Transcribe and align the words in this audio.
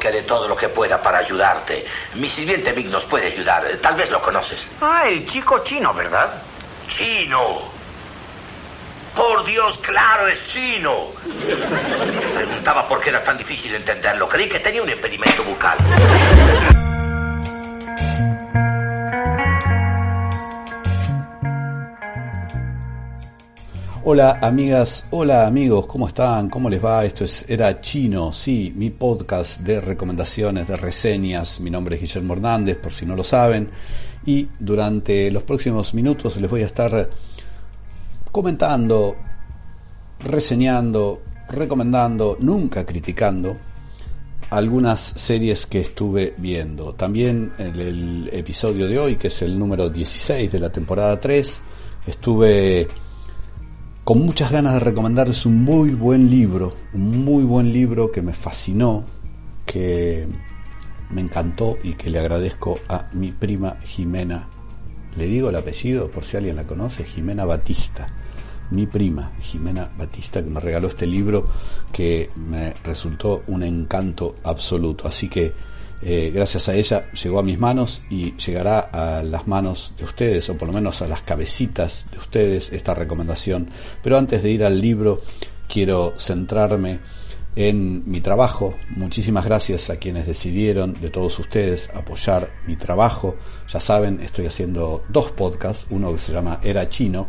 que 0.00 0.06
haré 0.06 0.22
todo 0.22 0.46
lo 0.46 0.56
que 0.56 0.68
pueda 0.68 1.02
para 1.02 1.18
ayudarte. 1.18 1.84
Mi 2.14 2.30
sirviente 2.30 2.70
Vic 2.70 2.86
nos 2.86 3.04
puede 3.06 3.32
ayudar. 3.32 3.66
Tal 3.82 3.96
vez 3.96 4.08
lo 4.10 4.22
conoces. 4.22 4.64
Ah, 4.80 5.08
el 5.08 5.28
chico 5.28 5.64
chino, 5.64 5.92
¿verdad? 5.92 6.40
Chino. 6.96 7.62
Por 9.16 9.44
Dios, 9.44 9.76
claro, 9.78 10.28
es 10.28 10.38
chino. 10.52 11.06
Preguntaba 12.32 12.86
por 12.86 13.00
qué 13.00 13.10
era 13.10 13.24
tan 13.24 13.38
difícil 13.38 13.74
entenderlo. 13.74 14.28
Creí 14.28 14.48
que 14.48 14.60
tenía 14.60 14.84
un 14.84 14.88
impedimento 14.88 15.42
bucal. 15.42 15.76
Hola 24.04 24.38
amigas, 24.40 25.06
hola 25.10 25.44
amigos, 25.44 25.86
¿cómo 25.86 26.06
están? 26.06 26.48
¿Cómo 26.48 26.70
les 26.70 26.82
va? 26.82 27.04
Esto 27.04 27.24
es 27.24 27.44
Era 27.48 27.80
Chino, 27.80 28.32
sí, 28.32 28.72
mi 28.74 28.90
podcast 28.90 29.60
de 29.60 29.80
recomendaciones, 29.80 30.68
de 30.68 30.76
reseñas. 30.76 31.58
Mi 31.58 31.68
nombre 31.68 31.96
es 31.96 32.02
Guillermo 32.02 32.34
Hernández, 32.34 32.76
por 32.78 32.92
si 32.92 33.04
no 33.04 33.16
lo 33.16 33.24
saben. 33.24 33.68
Y 34.24 34.46
durante 34.60 35.32
los 35.32 35.42
próximos 35.42 35.94
minutos 35.94 36.36
les 36.36 36.48
voy 36.48 36.62
a 36.62 36.66
estar 36.66 37.10
comentando, 38.30 39.16
reseñando, 40.20 41.20
recomendando, 41.48 42.36
nunca 42.38 42.86
criticando 42.86 43.56
algunas 44.50 45.00
series 45.00 45.66
que 45.66 45.80
estuve 45.80 46.34
viendo. 46.38 46.94
También 46.94 47.52
el 47.58 48.30
episodio 48.32 48.86
de 48.86 48.96
hoy, 48.96 49.16
que 49.16 49.26
es 49.26 49.42
el 49.42 49.58
número 49.58 49.90
16 49.90 50.52
de 50.52 50.58
la 50.60 50.70
temporada 50.70 51.18
3, 51.18 51.60
estuve 52.06 52.86
con 54.08 54.20
muchas 54.20 54.50
ganas 54.50 54.72
de 54.72 54.80
recomendarles 54.80 55.44
un 55.44 55.62
muy 55.64 55.90
buen 55.90 56.30
libro, 56.30 56.74
un 56.94 57.26
muy 57.26 57.44
buen 57.44 57.70
libro 57.70 58.10
que 58.10 58.22
me 58.22 58.32
fascinó, 58.32 59.04
que 59.66 60.26
me 61.10 61.20
encantó 61.20 61.76
y 61.82 61.92
que 61.92 62.08
le 62.08 62.18
agradezco 62.18 62.80
a 62.88 63.10
mi 63.12 63.32
prima 63.32 63.76
Jimena. 63.84 64.48
Le 65.14 65.26
digo 65.26 65.50
el 65.50 65.56
apellido 65.56 66.10
por 66.10 66.24
si 66.24 66.38
alguien 66.38 66.56
la 66.56 66.66
conoce, 66.66 67.04
Jimena 67.04 67.44
Batista. 67.44 68.08
Mi 68.70 68.86
prima 68.86 69.32
Jimena 69.42 69.90
Batista 69.98 70.42
que 70.42 70.48
me 70.48 70.60
regaló 70.60 70.88
este 70.88 71.06
libro 71.06 71.44
que 71.92 72.30
me 72.34 72.72
resultó 72.84 73.42
un 73.48 73.62
encanto 73.62 74.36
absoluto. 74.42 75.06
Así 75.06 75.28
que 75.28 75.52
eh, 76.00 76.30
gracias 76.32 76.68
a 76.68 76.74
ella 76.74 77.10
llegó 77.10 77.40
a 77.40 77.42
mis 77.42 77.58
manos 77.58 78.02
y 78.08 78.36
llegará 78.36 78.80
a 78.80 79.22
las 79.22 79.48
manos 79.48 79.94
de 79.98 80.04
ustedes, 80.04 80.48
o 80.48 80.56
por 80.56 80.68
lo 80.68 80.74
menos 80.74 81.02
a 81.02 81.08
las 81.08 81.22
cabecitas 81.22 82.04
de 82.12 82.18
ustedes, 82.18 82.72
esta 82.72 82.94
recomendación. 82.94 83.68
Pero 84.02 84.16
antes 84.16 84.42
de 84.42 84.50
ir 84.50 84.64
al 84.64 84.80
libro, 84.80 85.18
quiero 85.68 86.14
centrarme 86.16 87.00
en 87.56 88.08
mi 88.08 88.20
trabajo. 88.20 88.76
Muchísimas 88.90 89.44
gracias 89.44 89.90
a 89.90 89.96
quienes 89.96 90.28
decidieron, 90.28 90.94
de 90.94 91.10
todos 91.10 91.36
ustedes, 91.40 91.90
apoyar 91.92 92.48
mi 92.68 92.76
trabajo. 92.76 93.34
Ya 93.68 93.80
saben, 93.80 94.20
estoy 94.20 94.46
haciendo 94.46 95.02
dos 95.08 95.32
podcasts, 95.32 95.86
uno 95.90 96.12
que 96.12 96.18
se 96.18 96.32
llama 96.32 96.60
Era 96.62 96.88
Chino, 96.88 97.26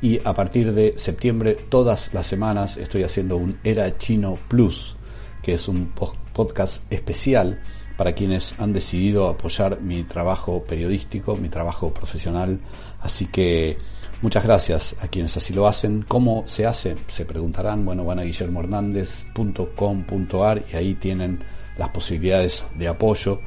y 0.00 0.18
a 0.24 0.32
partir 0.32 0.72
de 0.72 0.94
septiembre, 0.96 1.54
todas 1.68 2.14
las 2.14 2.26
semanas, 2.26 2.78
estoy 2.78 3.02
haciendo 3.02 3.36
un 3.36 3.58
Era 3.62 3.98
Chino 3.98 4.38
Plus, 4.48 4.96
que 5.42 5.54
es 5.54 5.68
un 5.68 5.92
podcast 6.32 6.90
especial 6.90 7.60
para 7.96 8.12
quienes 8.12 8.54
han 8.60 8.72
decidido 8.72 9.28
apoyar 9.28 9.80
mi 9.80 10.04
trabajo 10.04 10.62
periodístico, 10.64 11.36
mi 11.36 11.48
trabajo 11.48 11.92
profesional. 11.94 12.60
Así 13.00 13.26
que 13.26 13.78
muchas 14.22 14.44
gracias 14.44 14.94
a 15.00 15.08
quienes 15.08 15.36
así 15.36 15.52
lo 15.52 15.66
hacen. 15.66 16.04
¿Cómo 16.06 16.44
se 16.46 16.66
hace? 16.66 16.94
Se 17.06 17.24
preguntarán. 17.24 17.84
Bueno, 17.84 18.04
van 18.04 18.18
a 18.18 18.24
guillermohernandez.com.ar 18.24 20.64
y 20.72 20.76
ahí 20.76 20.94
tienen 20.94 21.44
las 21.78 21.90
posibilidades 21.90 22.66
de 22.74 22.88
apoyo. 22.88 23.40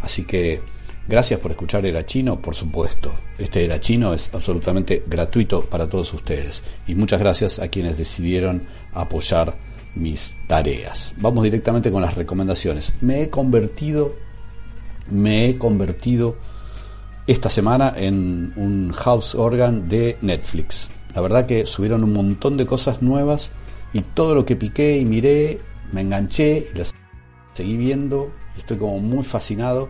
Así 0.00 0.24
que 0.24 0.60
gracias 1.08 1.40
por 1.40 1.50
escuchar 1.50 1.84
Era 1.84 2.06
Chino, 2.06 2.40
por 2.40 2.54
supuesto. 2.54 3.12
Este 3.38 3.64
Era 3.64 3.80
Chino 3.80 4.14
es 4.14 4.30
absolutamente 4.32 5.02
gratuito 5.06 5.62
para 5.62 5.88
todos 5.88 6.14
ustedes. 6.14 6.62
Y 6.86 6.94
muchas 6.94 7.18
gracias 7.18 7.58
a 7.58 7.66
quienes 7.68 7.98
decidieron 7.98 8.62
apoyar 8.92 9.56
mis 9.96 10.36
tareas. 10.46 11.14
Vamos 11.18 11.42
directamente 11.42 11.90
con 11.90 12.02
las 12.02 12.14
recomendaciones. 12.14 12.92
Me 13.00 13.22
he 13.22 13.30
convertido, 13.30 14.14
me 15.10 15.48
he 15.48 15.58
convertido 15.58 16.36
esta 17.26 17.50
semana 17.50 17.92
en 17.96 18.52
un 18.56 18.92
house 18.92 19.34
organ 19.34 19.88
de 19.88 20.18
Netflix. 20.20 20.88
La 21.14 21.22
verdad 21.22 21.46
que 21.46 21.66
subieron 21.66 22.04
un 22.04 22.12
montón 22.12 22.56
de 22.56 22.66
cosas 22.66 23.02
nuevas 23.02 23.50
y 23.92 24.02
todo 24.02 24.34
lo 24.34 24.44
que 24.44 24.54
piqué 24.54 24.98
y 24.98 25.04
miré, 25.04 25.58
me 25.92 26.02
enganché 26.02 26.68
y 26.72 26.78
las 26.78 26.94
seguí 27.54 27.76
viendo 27.76 28.30
estoy 28.56 28.76
como 28.76 28.98
muy 29.00 29.24
fascinado. 29.24 29.88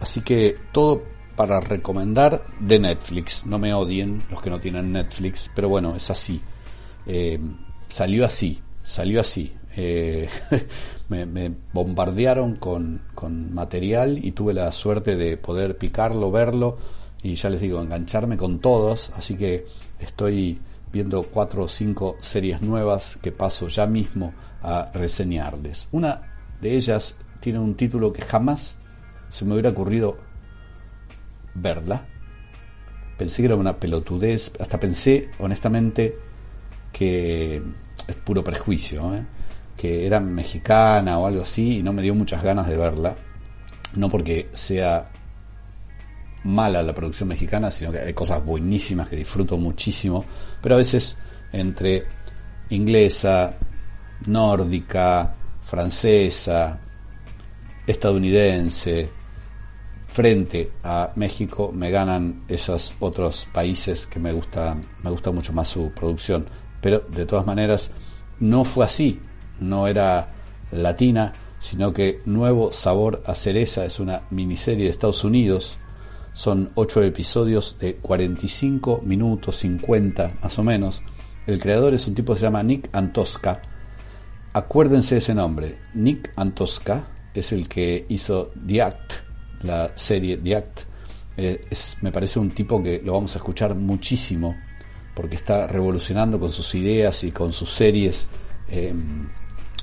Así 0.00 0.22
que 0.22 0.56
todo 0.72 1.02
para 1.36 1.60
recomendar 1.60 2.44
de 2.58 2.78
Netflix. 2.78 3.44
No 3.46 3.58
me 3.58 3.74
odien 3.74 4.22
los 4.30 4.40
que 4.40 4.50
no 4.50 4.58
tienen 4.58 4.92
Netflix, 4.92 5.50
pero 5.54 5.68
bueno, 5.68 5.94
es 5.94 6.10
así. 6.10 6.40
Eh, 7.06 7.38
salió 7.88 8.24
así 8.24 8.60
salió 8.86 9.20
así. 9.20 9.52
Eh, 9.76 10.28
me, 11.08 11.52
bombardearon 11.72 12.56
con, 12.56 13.02
con, 13.14 13.52
material 13.52 14.24
y 14.24 14.32
tuve 14.32 14.54
la 14.54 14.72
suerte 14.72 15.16
de 15.16 15.36
poder 15.36 15.76
picarlo, 15.76 16.30
verlo 16.30 16.78
y 17.22 17.34
ya 17.34 17.50
les 17.50 17.60
digo, 17.60 17.82
engancharme 17.82 18.36
con 18.38 18.60
todos. 18.60 19.10
Así 19.14 19.36
que 19.36 19.66
estoy 19.98 20.58
viendo 20.92 21.24
cuatro 21.24 21.64
o 21.64 21.68
cinco 21.68 22.16
series 22.20 22.62
nuevas 22.62 23.18
que 23.20 23.32
paso 23.32 23.68
ya 23.68 23.86
mismo 23.86 24.32
a 24.62 24.90
reseñarles. 24.94 25.88
Una 25.92 26.22
de 26.60 26.76
ellas 26.76 27.16
tiene 27.40 27.58
un 27.58 27.74
título 27.74 28.12
que 28.12 28.22
jamás 28.22 28.76
se 29.28 29.44
me 29.44 29.52
hubiera 29.52 29.70
ocurrido 29.70 30.16
verla. 31.54 32.06
Pensé 33.18 33.42
que 33.42 33.46
era 33.46 33.56
una 33.56 33.78
pelotudez, 33.78 34.52
hasta 34.60 34.78
pensé 34.78 35.30
honestamente 35.38 36.16
que 36.92 37.62
es 38.06 38.16
puro 38.16 38.42
prejuicio, 38.42 39.14
¿eh? 39.14 39.24
que 39.76 40.06
era 40.06 40.20
mexicana 40.20 41.18
o 41.18 41.26
algo 41.26 41.42
así 41.42 41.78
y 41.78 41.82
no 41.82 41.92
me 41.92 42.02
dio 42.02 42.14
muchas 42.14 42.42
ganas 42.42 42.68
de 42.68 42.76
verla. 42.76 43.16
No 43.94 44.08
porque 44.08 44.48
sea 44.52 45.06
mala 46.44 46.82
la 46.82 46.94
producción 46.94 47.28
mexicana, 47.28 47.70
sino 47.70 47.92
que 47.92 48.00
hay 48.00 48.14
cosas 48.14 48.44
buenísimas 48.44 49.08
que 49.08 49.16
disfruto 49.16 49.58
muchísimo, 49.58 50.24
pero 50.62 50.76
a 50.76 50.78
veces 50.78 51.16
entre 51.52 52.04
inglesa, 52.70 53.56
nórdica, 54.26 55.34
francesa, 55.62 56.78
estadounidense, 57.86 59.10
frente 60.06 60.72
a 60.82 61.12
México 61.16 61.72
me 61.74 61.90
ganan 61.90 62.44
esos 62.48 62.94
otros 63.00 63.48
países 63.52 64.06
que 64.06 64.18
me 64.18 64.32
gusta, 64.32 64.76
me 65.02 65.10
gusta 65.10 65.30
mucho 65.30 65.52
más 65.52 65.68
su 65.68 65.90
producción 65.90 66.46
pero 66.80 67.00
de 67.00 67.26
todas 67.26 67.46
maneras 67.46 67.90
no 68.40 68.64
fue 68.64 68.84
así, 68.84 69.20
no 69.60 69.86
era 69.86 70.28
latina, 70.70 71.32
sino 71.58 71.92
que 71.92 72.20
Nuevo 72.26 72.72
Sabor 72.72 73.22
a 73.26 73.34
Cereza 73.34 73.84
es 73.84 73.98
una 73.98 74.22
miniserie 74.30 74.84
de 74.84 74.90
Estados 74.90 75.24
Unidos, 75.24 75.78
son 76.32 76.70
ocho 76.74 77.02
episodios 77.02 77.76
de 77.80 77.96
45 77.96 79.00
minutos, 79.04 79.56
50 79.56 80.38
más 80.42 80.58
o 80.58 80.62
menos. 80.62 81.02
El 81.46 81.58
creador 81.58 81.94
es 81.94 82.06
un 82.06 82.14
tipo 82.14 82.34
que 82.34 82.40
se 82.40 82.46
llama 82.46 82.62
Nick 82.62 82.90
Antosca. 82.92 83.62
Acuérdense 84.52 85.14
de 85.14 85.20
ese 85.20 85.34
nombre. 85.34 85.78
Nick 85.94 86.32
Antosca 86.36 87.08
es 87.32 87.52
el 87.52 87.68
que 87.68 88.04
hizo 88.10 88.52
The 88.66 88.82
Act, 88.82 89.12
la 89.62 89.96
serie 89.96 90.36
The 90.36 90.56
Act. 90.56 90.80
Eh, 91.38 91.60
me 92.02 92.12
parece 92.12 92.38
un 92.38 92.50
tipo 92.50 92.82
que 92.82 93.00
lo 93.02 93.14
vamos 93.14 93.34
a 93.34 93.38
escuchar 93.38 93.74
muchísimo 93.74 94.54
porque 95.16 95.36
está 95.36 95.66
revolucionando 95.66 96.38
con 96.38 96.52
sus 96.52 96.74
ideas 96.74 97.24
y 97.24 97.32
con 97.32 97.50
sus 97.52 97.70
series. 97.70 98.28
Eh, 98.68 98.94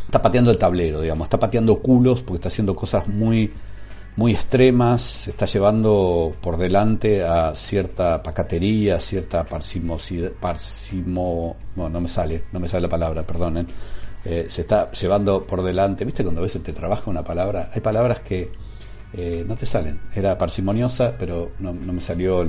está 0.05 0.21
pateando 0.21 0.51
el 0.51 0.59
tablero, 0.59 1.01
digamos, 1.01 1.25
está 1.25 1.39
pateando 1.39 1.79
culos 1.79 2.21
porque 2.21 2.35
está 2.35 2.49
haciendo 2.49 2.75
cosas 2.75 3.07
muy, 3.07 3.51
muy 4.15 4.33
extremas, 4.33 5.01
se 5.01 5.31
está 5.31 5.47
llevando 5.47 6.35
por 6.39 6.57
delante 6.57 7.23
a 7.23 7.55
cierta 7.55 8.21
pacatería, 8.21 8.99
cierta 8.99 9.43
parsimosidad, 9.43 10.31
parsimo, 10.33 11.57
no, 11.75 11.89
no 11.89 11.99
me 11.99 12.07
sale, 12.07 12.43
no 12.51 12.59
me 12.59 12.67
sale 12.67 12.83
la 12.83 12.89
palabra, 12.89 13.25
perdonen, 13.25 13.65
eh, 14.23 14.45
se 14.47 14.61
está 14.61 14.91
llevando 14.91 15.47
por 15.47 15.63
delante. 15.63 16.05
¿Viste 16.05 16.21
cuando 16.23 16.41
a 16.41 16.43
veces 16.43 16.61
te 16.61 16.73
trabaja 16.73 17.09
una 17.09 17.23
palabra? 17.23 17.71
Hay 17.73 17.81
palabras 17.81 18.21
que 18.21 18.51
eh, 19.13 19.43
no 19.47 19.55
te 19.55 19.65
salen. 19.65 19.99
Era 20.13 20.37
parsimoniosa, 20.37 21.15
pero 21.17 21.53
no, 21.59 21.73
me 21.73 22.01
salió 22.01 22.45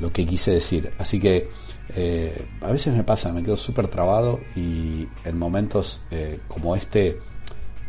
lo 0.00 0.12
que 0.12 0.26
quise 0.26 0.52
decir. 0.52 0.90
Así 0.98 1.20
que 1.20 1.48
eh, 1.94 2.46
a 2.60 2.72
veces 2.72 2.94
me 2.94 3.04
pasa, 3.04 3.32
me 3.32 3.42
quedo 3.42 3.56
súper 3.56 3.88
trabado 3.88 4.40
y 4.56 5.06
en 5.24 5.38
momentos 5.38 6.00
como 6.48 6.76
este 6.76 7.18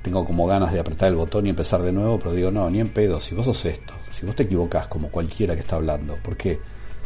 tengo 0.06 0.24
como 0.24 0.46
ganas 0.46 0.72
de 0.72 0.80
apretar 0.80 1.10
el 1.10 1.16
botón 1.16 1.48
y 1.48 1.50
empezar 1.50 1.82
de 1.82 1.92
nuevo, 1.92 2.20
pero 2.20 2.32
digo, 2.34 2.52
no, 2.52 2.70
ni 2.70 2.80
en 2.80 2.90
pedo, 2.90 3.20
si 3.20 3.34
vos 3.34 3.46
sos 3.46 3.66
esto, 3.66 3.96
si 4.12 4.24
vos 4.24 4.36
te 4.36 4.44
equivocás 4.44 4.88
como 4.88 5.10
cualquiera 5.10 5.56
que 5.56 5.62
está 5.62 5.78
hablando, 5.78 6.16
porque 6.24 6.60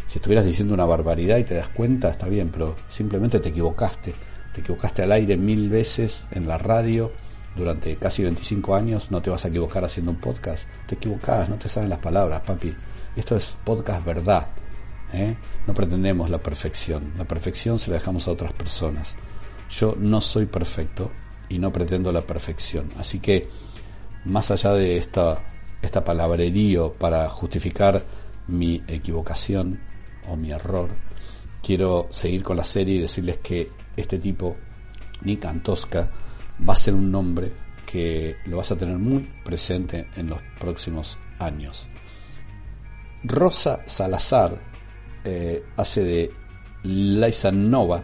si 0.06 0.18
estuvieras 0.18 0.46
diciendo 0.46 0.74
una 0.74 0.86
barbaridad 0.86 1.38
y 1.38 1.46
te 1.46 1.56
das 1.56 1.70
cuenta, 1.70 2.10
está 2.10 2.28
bien, 2.28 2.50
pero 2.50 2.76
simplemente 2.90 3.40
te 3.40 3.50
equivocaste, 3.50 4.14
te 4.54 4.60
equivocaste 4.60 5.04
al 5.04 5.14
aire 5.14 5.38
mil 5.38 5.70
veces 5.70 6.26
en 6.32 6.46
la 6.46 6.58
radio 6.58 7.10
durante 7.56 7.96
casi 7.96 8.24
25 8.24 8.76
años, 8.76 9.12
no 9.12 9.22
te 9.22 9.30
vas 9.30 9.46
a 9.46 9.48
equivocar 9.48 9.86
haciendo 9.86 10.12
un 10.12 10.20
podcast, 10.20 10.66
te 10.86 10.96
equivocás, 10.96 11.48
no 11.48 11.56
te 11.56 11.70
salen 11.70 11.90
las 11.90 12.00
palabras, 12.00 12.42
papi, 12.42 12.76
esto 13.16 13.38
es 13.38 13.56
podcast 13.64 14.04
verdad, 14.04 14.46
¿eh? 15.14 15.36
no 15.68 15.74
pretendemos 15.74 16.30
la 16.30 16.40
perfección, 16.40 17.14
la 17.18 17.26
perfección 17.26 17.80
se 17.80 17.92
la 17.92 17.98
dejamos 17.98 18.28
a 18.28 18.32
otras 18.32 18.54
personas. 18.54 19.16
Yo 19.70 19.96
no 19.98 20.20
soy 20.22 20.46
perfecto, 20.46 21.12
y 21.50 21.58
no 21.58 21.74
pretendo 21.74 22.12
la 22.12 22.22
perfección. 22.22 22.90
Así 22.98 23.20
que, 23.20 23.50
más 24.26 24.52
allá 24.52 24.74
de 24.74 24.98
esta, 24.98 25.44
esta 25.82 26.04
para 26.06 27.30
justificar 27.30 28.04
mi 28.48 28.84
equivocación 28.88 29.80
o 30.28 30.36
mi 30.36 30.52
error, 30.52 30.90
quiero 31.62 32.08
seguir 32.12 32.44
con 32.44 32.56
la 32.56 32.64
serie 32.64 32.96
y 32.96 33.02
decirles 33.02 33.40
que 33.40 33.72
este 33.98 34.20
tipo, 34.20 34.56
Nick 35.24 35.44
Antosca, 35.46 36.10
va 36.68 36.74
a 36.74 36.78
ser 36.78 36.94
un 36.94 37.12
nombre 37.12 37.52
que 37.86 38.38
lo 38.46 38.58
vas 38.58 38.72
a 38.72 38.78
tener 38.78 38.98
muy 38.98 39.28
presente 39.44 40.08
en 40.16 40.30
los 40.30 40.40
próximos 40.60 41.18
años. 41.40 41.90
Rosa 43.24 43.82
Salazar 43.86 44.69
eh, 45.24 45.64
hace 45.78 46.04
de 46.04 46.32
Liza 46.84 47.52
Nova 47.52 48.04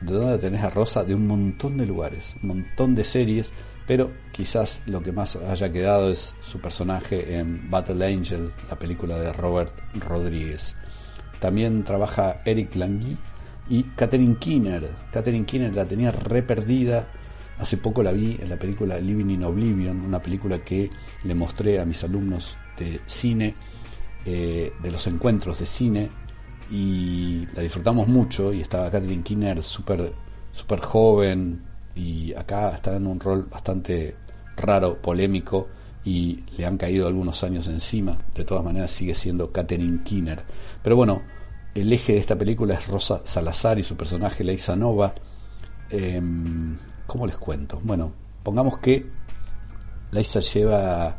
de 0.00 0.14
dónde 0.14 0.38
tenés 0.38 0.62
a 0.62 0.70
Rosa 0.70 1.04
de 1.04 1.14
un 1.14 1.26
montón 1.26 1.76
de 1.76 1.86
lugares, 1.86 2.36
un 2.42 2.48
montón 2.48 2.94
de 2.94 3.04
series, 3.04 3.52
pero 3.86 4.12
quizás 4.32 4.82
lo 4.86 5.02
que 5.02 5.12
más 5.12 5.36
haya 5.36 5.72
quedado 5.72 6.10
es 6.10 6.34
su 6.40 6.60
personaje 6.60 7.38
en 7.38 7.70
Battle 7.70 8.04
Angel, 8.06 8.52
la 8.68 8.78
película 8.78 9.18
de 9.18 9.32
Robert 9.32 9.74
Rodríguez. 9.94 10.74
También 11.40 11.84
trabaja 11.84 12.42
Eric 12.44 12.74
Langui 12.74 13.16
y 13.68 13.82
Catherine 13.82 14.36
Keener. 14.38 14.88
Catherine 15.12 15.46
Keener 15.46 15.74
la 15.74 15.84
tenía 15.84 16.10
re 16.10 16.42
perdida. 16.42 17.08
Hace 17.58 17.78
poco 17.78 18.02
la 18.02 18.12
vi 18.12 18.38
en 18.40 18.50
la 18.50 18.56
película 18.56 18.98
Living 18.98 19.30
in 19.30 19.44
Oblivion, 19.44 20.00
una 20.00 20.20
película 20.20 20.58
que 20.58 20.90
le 21.24 21.34
mostré 21.34 21.80
a 21.80 21.84
mis 21.84 22.04
alumnos 22.04 22.56
de 22.78 23.00
cine, 23.06 23.54
eh, 24.24 24.72
de 24.80 24.90
los 24.90 25.06
encuentros 25.06 25.58
de 25.58 25.66
cine 25.66 26.08
y 26.70 27.46
la 27.54 27.62
disfrutamos 27.62 28.08
mucho 28.08 28.52
y 28.52 28.60
estaba 28.60 28.90
Catherine 28.90 29.22
Kinner 29.22 29.62
súper 29.62 30.12
super 30.52 30.80
joven 30.80 31.62
y 31.94 32.34
acá 32.34 32.74
está 32.74 32.96
en 32.96 33.06
un 33.06 33.18
rol 33.18 33.46
bastante 33.50 34.16
raro, 34.56 35.00
polémico 35.00 35.68
y 36.04 36.44
le 36.56 36.66
han 36.66 36.76
caído 36.76 37.06
algunos 37.06 37.42
años 37.44 37.66
encima. 37.68 38.16
De 38.34 38.44
todas 38.44 38.64
maneras 38.64 38.90
sigue 38.90 39.14
siendo 39.14 39.52
Catherine 39.52 40.02
Kinner. 40.04 40.42
Pero 40.82 40.96
bueno, 40.96 41.22
el 41.74 41.92
eje 41.92 42.14
de 42.14 42.18
esta 42.18 42.36
película 42.36 42.74
es 42.74 42.86
Rosa 42.88 43.20
Salazar 43.24 43.78
y 43.78 43.84
su 43.84 43.96
personaje 43.96 44.44
Leisa 44.44 44.76
Nova. 44.76 45.14
Eh, 45.90 46.20
¿Cómo 47.06 47.26
les 47.26 47.36
cuento? 47.36 47.80
Bueno, 47.82 48.12
pongamos 48.42 48.78
que 48.78 49.06
Leisa 50.10 50.40
lleva 50.40 51.18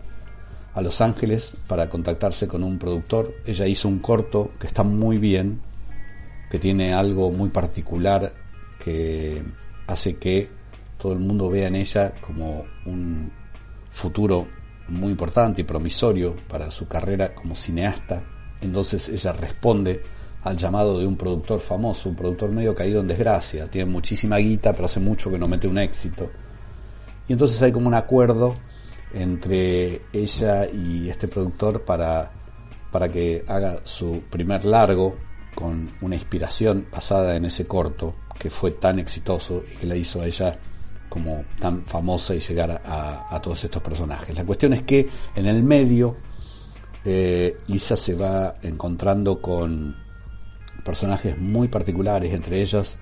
a 0.80 0.82
Los 0.82 1.02
Ángeles 1.02 1.58
para 1.68 1.90
contactarse 1.90 2.48
con 2.48 2.64
un 2.64 2.80
productor. 2.80 3.36
Ella 3.46 3.68
hizo 3.68 3.90
un 3.90 4.00
corto 4.00 4.52
que 4.58 4.66
está 4.66 4.82
muy 4.84 5.18
bien, 5.18 5.60
que 6.50 6.58
tiene 6.58 6.94
algo 6.94 7.32
muy 7.32 7.50
particular 7.50 8.34
que 8.84 9.44
hace 9.88 10.16
que 10.16 10.50
todo 10.98 11.12
el 11.12 11.20
mundo 11.20 11.50
vea 11.50 11.68
en 11.68 11.76
ella 11.76 12.14
como 12.22 12.64
un 12.86 13.30
futuro 13.92 14.48
muy 14.88 15.12
importante 15.12 15.62
y 15.62 15.64
promisorio 15.66 16.34
para 16.48 16.72
su 16.72 16.88
carrera 16.88 17.36
como 17.36 17.56
cineasta. 17.56 18.24
Entonces 18.62 19.10
ella 19.10 19.34
responde 19.34 20.02
al 20.44 20.56
llamado 20.56 20.98
de 20.98 21.06
un 21.06 21.18
productor 21.18 21.60
famoso, 21.60 22.08
un 22.08 22.16
productor 22.16 22.56
medio 22.56 22.74
caído 22.74 23.02
en 23.02 23.08
desgracia, 23.08 23.70
tiene 23.70 23.92
muchísima 23.92 24.38
guita, 24.38 24.72
pero 24.72 24.86
hace 24.86 25.02
mucho 25.02 25.30
que 25.30 25.38
no 25.38 25.50
mete 25.50 25.68
un 25.68 25.78
éxito. 25.78 26.30
Y 27.28 27.34
entonces 27.34 27.62
hay 27.62 27.74
como 27.74 27.88
un 27.88 27.96
acuerdo 27.96 28.56
entre 29.14 30.02
ella 30.14 30.68
y 30.70 31.10
este 31.10 31.28
productor 31.28 31.84
para, 31.84 32.32
para 32.92 33.10
que 33.10 33.44
haga 33.48 33.78
su 33.84 34.24
primer 34.30 34.66
largo 34.66 35.18
con 35.56 35.90
una 36.02 36.16
inspiración 36.16 36.88
basada 36.92 37.36
en 37.36 37.46
ese 37.46 37.66
corto 37.66 38.16
que 38.38 38.50
fue 38.50 38.72
tan 38.72 39.00
exitoso 39.00 39.64
y 39.70 39.76
que 39.76 39.88
la 39.88 39.96
hizo 39.96 40.22
a 40.22 40.26
ella 40.26 40.58
como 41.10 41.44
tan 41.60 41.84
famosa 41.84 42.36
y 42.36 42.40
llegar 42.40 42.82
a, 42.86 43.40
todos 43.42 43.64
estos 43.64 43.82
personajes. 43.82 44.36
La 44.36 44.46
cuestión 44.46 44.74
es 44.74 44.84
que 44.84 45.10
en 45.36 45.48
el 45.48 45.64
medio 45.64 46.16
eh, 47.04 47.58
Lisa 47.68 47.96
se 47.96 48.16
va 48.16 48.56
encontrando 48.62 49.42
con 49.42 49.96
personajes 50.86 51.38
muy 51.38 51.68
particulares, 51.68 52.34
entre 52.34 52.62
ellos 52.62 52.98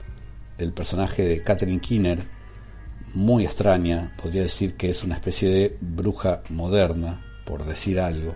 el 0.58 0.74
personaje 0.74 1.24
de 1.24 1.44
Catherine 1.44 1.82
Keener, 1.82 2.37
muy 3.18 3.46
extraña, 3.46 4.14
podría 4.16 4.44
decir 4.44 4.78
que 4.78 4.92
es 4.92 5.04
una 5.04 5.16
especie 5.16 5.50
de 5.50 5.78
bruja 5.82 6.44
moderna, 6.50 7.20
por 7.48 7.66
decir 7.66 8.00
algo. 8.00 8.36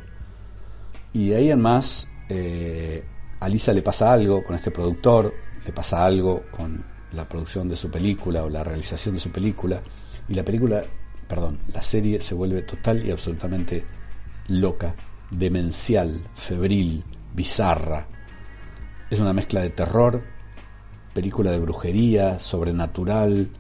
Y 1.14 1.30
de 1.30 1.36
ahí 1.36 1.52
en 1.52 1.62
más, 1.62 2.08
eh, 2.30 3.06
a 3.40 3.48
Lisa 3.48 3.74
le 3.74 3.84
pasa 3.84 4.12
algo 4.12 4.44
con 4.44 4.56
este 4.56 4.72
productor, 4.72 5.36
le 5.64 5.72
pasa 5.72 6.04
algo 6.04 6.46
con 6.50 6.84
la 7.12 7.30
producción 7.30 7.70
de 7.70 7.76
su 7.76 7.92
película 7.92 8.44
o 8.44 8.50
la 8.50 8.64
realización 8.64 9.14
de 9.14 9.22
su 9.22 9.32
película, 9.32 9.84
y 10.28 10.34
la 10.34 10.44
película, 10.44 10.82
perdón, 11.28 11.60
la 11.72 11.84
serie 11.84 12.20
se 12.20 12.34
vuelve 12.34 12.64
total 12.64 13.06
y 13.06 13.12
absolutamente 13.12 13.86
loca, 14.48 14.96
demencial, 15.30 16.24
febril, 16.34 17.04
bizarra. 17.36 18.08
Es 19.12 19.20
una 19.20 19.32
mezcla 19.32 19.62
de 19.62 19.70
terror, 19.70 20.24
película 21.14 21.52
de 21.52 21.60
brujería, 21.60 22.40
sobrenatural, 22.40 23.52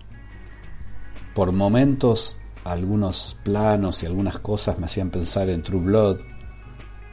por 1.33 1.51
momentos 1.51 2.37
algunos 2.63 3.37
planos 3.43 4.03
y 4.03 4.05
algunas 4.05 4.39
cosas 4.39 4.77
me 4.77 4.85
hacían 4.85 5.09
pensar 5.09 5.49
en 5.49 5.63
True 5.63 5.81
Blood. 5.81 6.17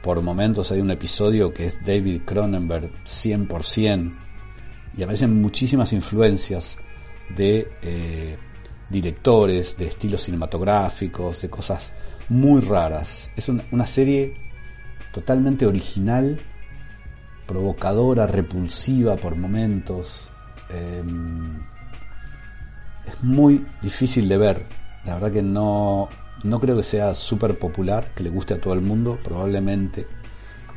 Por 0.01 0.21
momentos 0.21 0.71
hay 0.71 0.81
un 0.81 0.91
episodio 0.91 1.53
que 1.53 1.67
es 1.67 1.83
David 1.83 2.21
Cronenberg 2.25 2.91
100% 3.03 4.13
y 4.97 5.03
aparecen 5.03 5.41
muchísimas 5.41 5.93
influencias 5.93 6.75
de 7.35 7.69
eh, 7.81 8.37
directores, 8.89 9.77
de 9.77 9.87
estilos 9.87 10.23
cinematográficos, 10.23 11.41
de 11.41 11.49
cosas 11.49 11.91
muy 12.29 12.61
raras. 12.61 13.29
Es 13.35 13.49
una, 13.49 13.87
serie 13.87 14.35
totalmente 15.13 15.65
original, 15.65 16.39
provocadora, 17.45 18.25
repulsiva 18.25 19.15
por 19.15 19.35
momentos. 19.35 20.29
Em, 20.69 21.59
es 23.09 23.23
muy 23.23 23.65
difícil 23.81 24.27
de 24.29 24.37
ver. 24.37 24.65
La 25.05 25.15
verdad 25.15 25.31
que 25.31 25.41
no, 25.41 26.09
no 26.43 26.59
creo 26.59 26.77
que 26.77 26.83
sea 26.83 27.13
súper 27.13 27.57
popular, 27.57 28.11
que 28.15 28.23
le 28.23 28.29
guste 28.29 28.55
a 28.55 28.61
todo 28.61 28.73
el 28.73 28.81
mundo, 28.81 29.19
probablemente, 29.23 30.05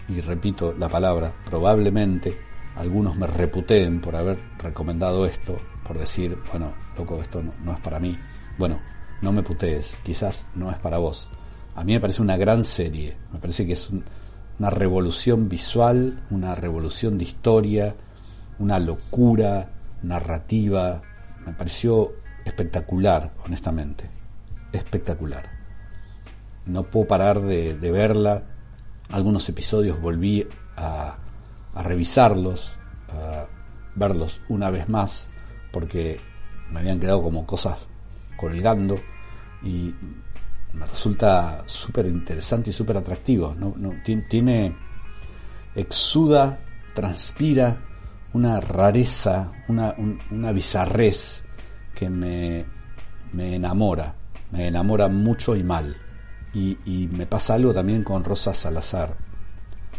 y 0.09 0.21
repito 0.21 0.75
la 0.77 0.89
palabra, 0.89 1.33
probablemente 1.45 2.37
algunos 2.77 3.17
me 3.17 3.27
reputeen 3.27 4.01
por 4.01 4.17
haber 4.17 4.39
recomendado 4.59 5.27
esto, 5.27 5.59
por 5.87 5.99
decir, 5.99 6.39
bueno, 6.51 6.73
loco, 6.97 7.21
esto 7.21 7.43
no, 7.43 7.73
es 7.73 7.81
para 7.81 7.99
mí. 7.99 8.17
Bueno, 8.59 8.81
no 9.21 9.33
me 9.33 9.43
putees, 9.43 9.95
quizás 10.03 10.47
no 10.55 10.71
es 10.71 10.79
para 10.79 10.99
vos. 10.99 11.29
A 11.75 11.85
mí 11.85 11.93
me 11.93 12.01
parece 12.01 12.23
una 12.23 12.37
gran 12.37 12.65
serie, 12.65 13.17
me 13.33 13.39
parece 13.39 13.67
que 13.67 13.75
es 13.75 13.91
una 14.59 14.71
revolución 14.71 15.49
visual, 15.49 16.23
una 16.31 16.55
revolución 16.55 17.19
de 17.19 17.25
historia, 17.25 17.95
una 18.59 18.79
locura 18.79 19.71
narrativa, 20.03 21.03
me 21.45 21.53
pareció 21.53 22.13
espectacular, 22.45 23.33
honestamente. 23.45 24.09
Espectacular. 24.73 25.49
No 26.67 26.85
puedo 26.85 27.07
parar 27.07 27.41
de, 27.41 27.75
verla. 27.91 28.43
Algunos 29.11 29.49
episodios 29.49 30.01
volví 30.01 30.47
a, 30.77 31.19
a 31.75 31.83
revisarlos, 31.83 32.79
a 33.09 33.47
verlos 33.95 34.41
una 34.49 34.71
vez 34.71 34.89
más, 34.89 35.29
porque 35.73 36.21
me 36.71 36.81
habían 36.81 36.99
quedado 36.99 37.23
como 37.23 37.47
cosas 37.47 37.87
colgando 38.37 38.99
y 39.63 39.95
me 40.73 40.87
resulta 40.87 41.63
súper 41.67 42.07
interesante 42.07 42.71
y 42.71 42.73
súper 42.73 42.97
atractivo. 42.97 43.55
¿no? 43.59 43.75
No, 43.77 43.93
tiene, 44.03 44.75
exuda, 45.75 46.59
transpira 46.95 47.77
una 48.33 48.61
rareza, 48.61 49.53
una, 49.69 49.95
una 50.31 50.53
bizarrez 50.53 51.45
que 51.95 52.11
me, 52.11 52.65
me 53.33 53.57
enamora, 53.57 54.15
me 54.51 54.67
enamora 54.67 55.09
mucho 55.09 55.57
y 55.57 55.63
mal. 55.63 55.97
Y, 56.55 56.79
y 56.85 57.09
me 57.09 57.27
pasa 57.27 57.55
algo 57.55 57.73
también 57.73 58.05
con 58.05 58.25
Rosa 58.25 58.53
Salazar. 58.55 59.17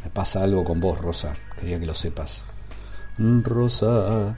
Me 0.03 0.09
pasa 0.09 0.43
algo 0.43 0.63
con 0.63 0.79
vos, 0.79 1.00
Rosa. 1.00 1.33
Quería 1.59 1.79
que 1.79 1.85
lo 1.85 1.93
sepas. 1.93 2.43
Rosa, 3.17 4.38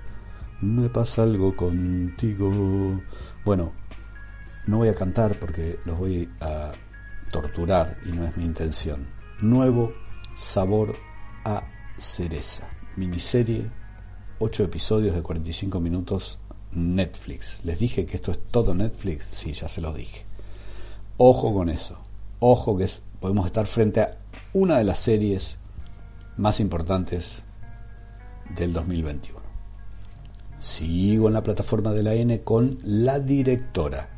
me 0.62 0.89
pasa 0.89 1.24
algo 1.24 1.55
contigo. 1.55 3.01
Bueno, 3.43 3.74
no 4.67 4.77
voy 4.77 4.89
a 4.89 4.95
cantar 4.95 5.39
porque 5.39 5.79
los 5.85 5.97
voy 5.97 6.29
a 6.39 6.71
torturar 7.31 7.97
y 8.05 8.12
no 8.12 8.25
es 8.25 8.35
mi 8.38 8.45
intención. 8.45 9.07
Nuevo 9.41 9.93
sabor 10.33 10.93
a 11.43 11.63
cereza. 11.97 12.67
Miniserie, 12.95 13.69
8 14.39 14.63
episodios 14.63 15.15
de 15.15 15.21
45 15.21 15.79
minutos, 15.79 16.39
Netflix. 16.75 17.60
¿Les 17.63 17.79
dije 17.79 18.05
que 18.05 18.17
esto 18.17 18.32
es 18.32 18.39
todo 18.51 18.75
Netflix? 18.75 19.25
Sí, 19.32 19.53
ya 19.53 19.67
se 19.67 19.82
los 19.82 19.96
dije. 19.96 20.24
Ojo 21.17 21.53
con 21.53 21.70
eso. 21.70 21.98
Ojo 22.39 22.77
que 22.77 22.88
podemos 23.20 23.46
estar 23.46 23.65
frente 23.65 24.01
a 24.01 24.17
una 24.53 24.77
de 24.77 24.84
las 24.84 25.00
series 25.00 25.58
más 26.38 26.60
importantes 26.60 27.44
del 28.55 28.74
2021. 28.74 29.39
Sigo 30.60 31.27
en 31.27 31.34
la 31.34 31.44
plataforma 31.44 31.94
de 31.94 32.03
la 32.03 32.13
N 32.13 32.41
con 32.41 32.79
La 32.84 33.20
Directora. 33.20 34.10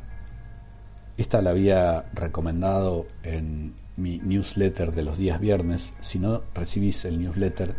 Esta 1.16 1.40
la 1.42 1.50
había 1.50 2.10
recomendado 2.12 3.06
en 3.22 3.74
mi 3.96 4.18
newsletter 4.18 4.92
de 4.92 5.02
los 5.02 5.18
días 5.18 5.40
viernes. 5.40 5.94
Si 6.00 6.18
no 6.18 6.42
recibís 6.54 7.04
el 7.04 7.20
newsletter, 7.20 7.76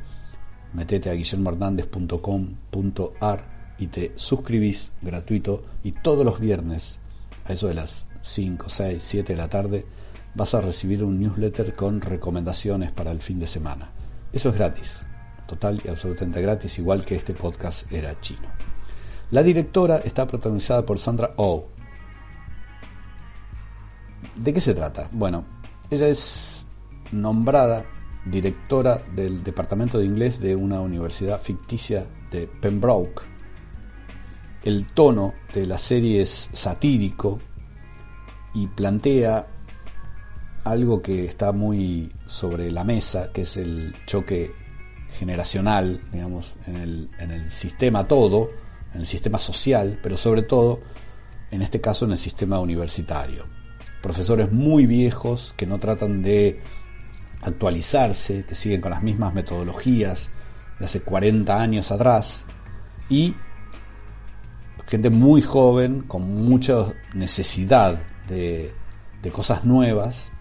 metete 0.73 1.09
a 1.09 1.13
guillermohernandez.com.ar 1.13 3.58
y 3.79 3.87
te 3.87 4.13
suscribís 4.15 4.91
gratuito 5.01 5.63
y 5.83 5.93
todos 5.93 6.25
los 6.25 6.39
viernes 6.39 6.99
a 7.45 7.53
eso 7.53 7.67
de 7.67 7.73
las 7.73 8.07
5, 8.21 8.69
6, 8.69 9.01
7 9.01 9.33
de 9.33 9.37
la 9.37 9.49
tarde 9.49 9.85
vas 10.35 10.53
a 10.53 10.61
recibir 10.61 11.03
un 11.03 11.19
newsletter 11.19 11.73
con 11.73 12.01
recomendaciones 12.01 12.91
para 12.91 13.11
el 13.11 13.19
fin 13.19 13.39
de 13.39 13.47
semana. 13.47 13.91
Eso 14.31 14.49
es 14.49 14.55
gratis, 14.55 15.05
total 15.47 15.81
y 15.83 15.89
absolutamente 15.89 16.41
gratis, 16.41 16.77
igual 16.79 17.03
que 17.03 17.15
este 17.15 17.33
podcast 17.33 17.91
era 17.91 18.19
chino. 18.19 18.47
La 19.31 19.43
directora 19.43 19.97
está 19.97 20.27
protagonizada 20.27 20.85
por 20.85 20.99
Sandra 20.99 21.31
Oh. 21.37 21.65
¿De 24.35 24.53
qué 24.53 24.61
se 24.61 24.73
trata? 24.73 25.09
Bueno, 25.11 25.45
ella 25.89 26.07
es 26.07 26.65
nombrada 27.11 27.85
directora 28.25 29.01
del 29.15 29.43
departamento 29.43 29.97
de 29.97 30.05
inglés 30.05 30.39
de 30.39 30.55
una 30.55 30.81
universidad 30.81 31.41
ficticia 31.41 32.05
de 32.31 32.47
Pembroke. 32.47 33.23
El 34.63 34.85
tono 34.87 35.33
de 35.53 35.65
la 35.65 35.77
serie 35.77 36.21
es 36.21 36.49
satírico 36.53 37.39
y 38.53 38.67
plantea 38.67 39.47
algo 40.63 41.01
que 41.01 41.25
está 41.25 41.51
muy 41.51 42.11
sobre 42.25 42.71
la 42.71 42.83
mesa, 42.83 43.31
que 43.31 43.43
es 43.43 43.57
el 43.57 43.95
choque 44.05 44.53
generacional, 45.17 46.01
digamos, 46.11 46.57
en 46.67 46.75
el, 46.75 47.09
en 47.19 47.31
el 47.31 47.49
sistema 47.49 48.07
todo, 48.07 48.49
en 48.93 49.01
el 49.01 49.07
sistema 49.07 49.37
social, 49.37 49.99
pero 50.03 50.17
sobre 50.17 50.43
todo, 50.43 50.81
en 51.51 51.61
este 51.61 51.81
caso, 51.81 52.05
en 52.05 52.11
el 52.11 52.17
sistema 52.17 52.59
universitario. 52.59 53.45
Profesores 54.01 54.51
muy 54.51 54.85
viejos 54.85 55.53
que 55.57 55.65
no 55.65 55.79
tratan 55.79 56.21
de 56.21 56.61
actualizarse, 57.41 58.45
que 58.45 58.55
siguen 58.55 58.81
con 58.81 58.91
las 58.91 59.03
mismas 59.03 59.33
metodologías 59.33 60.29
de 60.79 60.85
hace 60.85 61.01
40 61.01 61.59
años 61.59 61.91
atrás, 61.91 62.45
y 63.09 63.35
gente 64.89 65.11
muy 65.11 65.41
joven, 65.41 66.01
con 66.01 66.23
mucha 66.43 66.91
necesidad 67.13 68.01
de, 68.27 68.73
cosas 69.31 69.63
nuevas, 69.63 70.31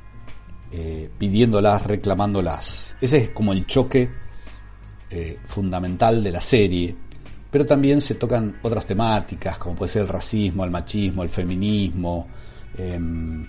eh, 0.72 1.10
pidiéndolas, 1.18 1.86
reclamándolas. 1.86 2.96
Ese 3.00 3.18
es 3.18 3.30
como 3.30 3.52
el 3.52 3.66
choque 3.66 4.08
eh, 5.10 5.38
fundamental 5.44 6.24
de 6.24 6.30
la 6.32 6.40
serie, 6.40 6.96
pero 7.50 7.66
también 7.66 8.00
se 8.00 8.14
tocan 8.14 8.58
otras 8.62 8.86
temáticas, 8.86 9.58
como 9.58 9.76
puede 9.76 9.92
ser 9.92 10.02
el 10.02 10.08
racismo, 10.08 10.64
el 10.64 10.70
machismo, 10.70 11.22
el 11.22 11.28
feminismo. 11.28 12.28
Em, 12.76 13.46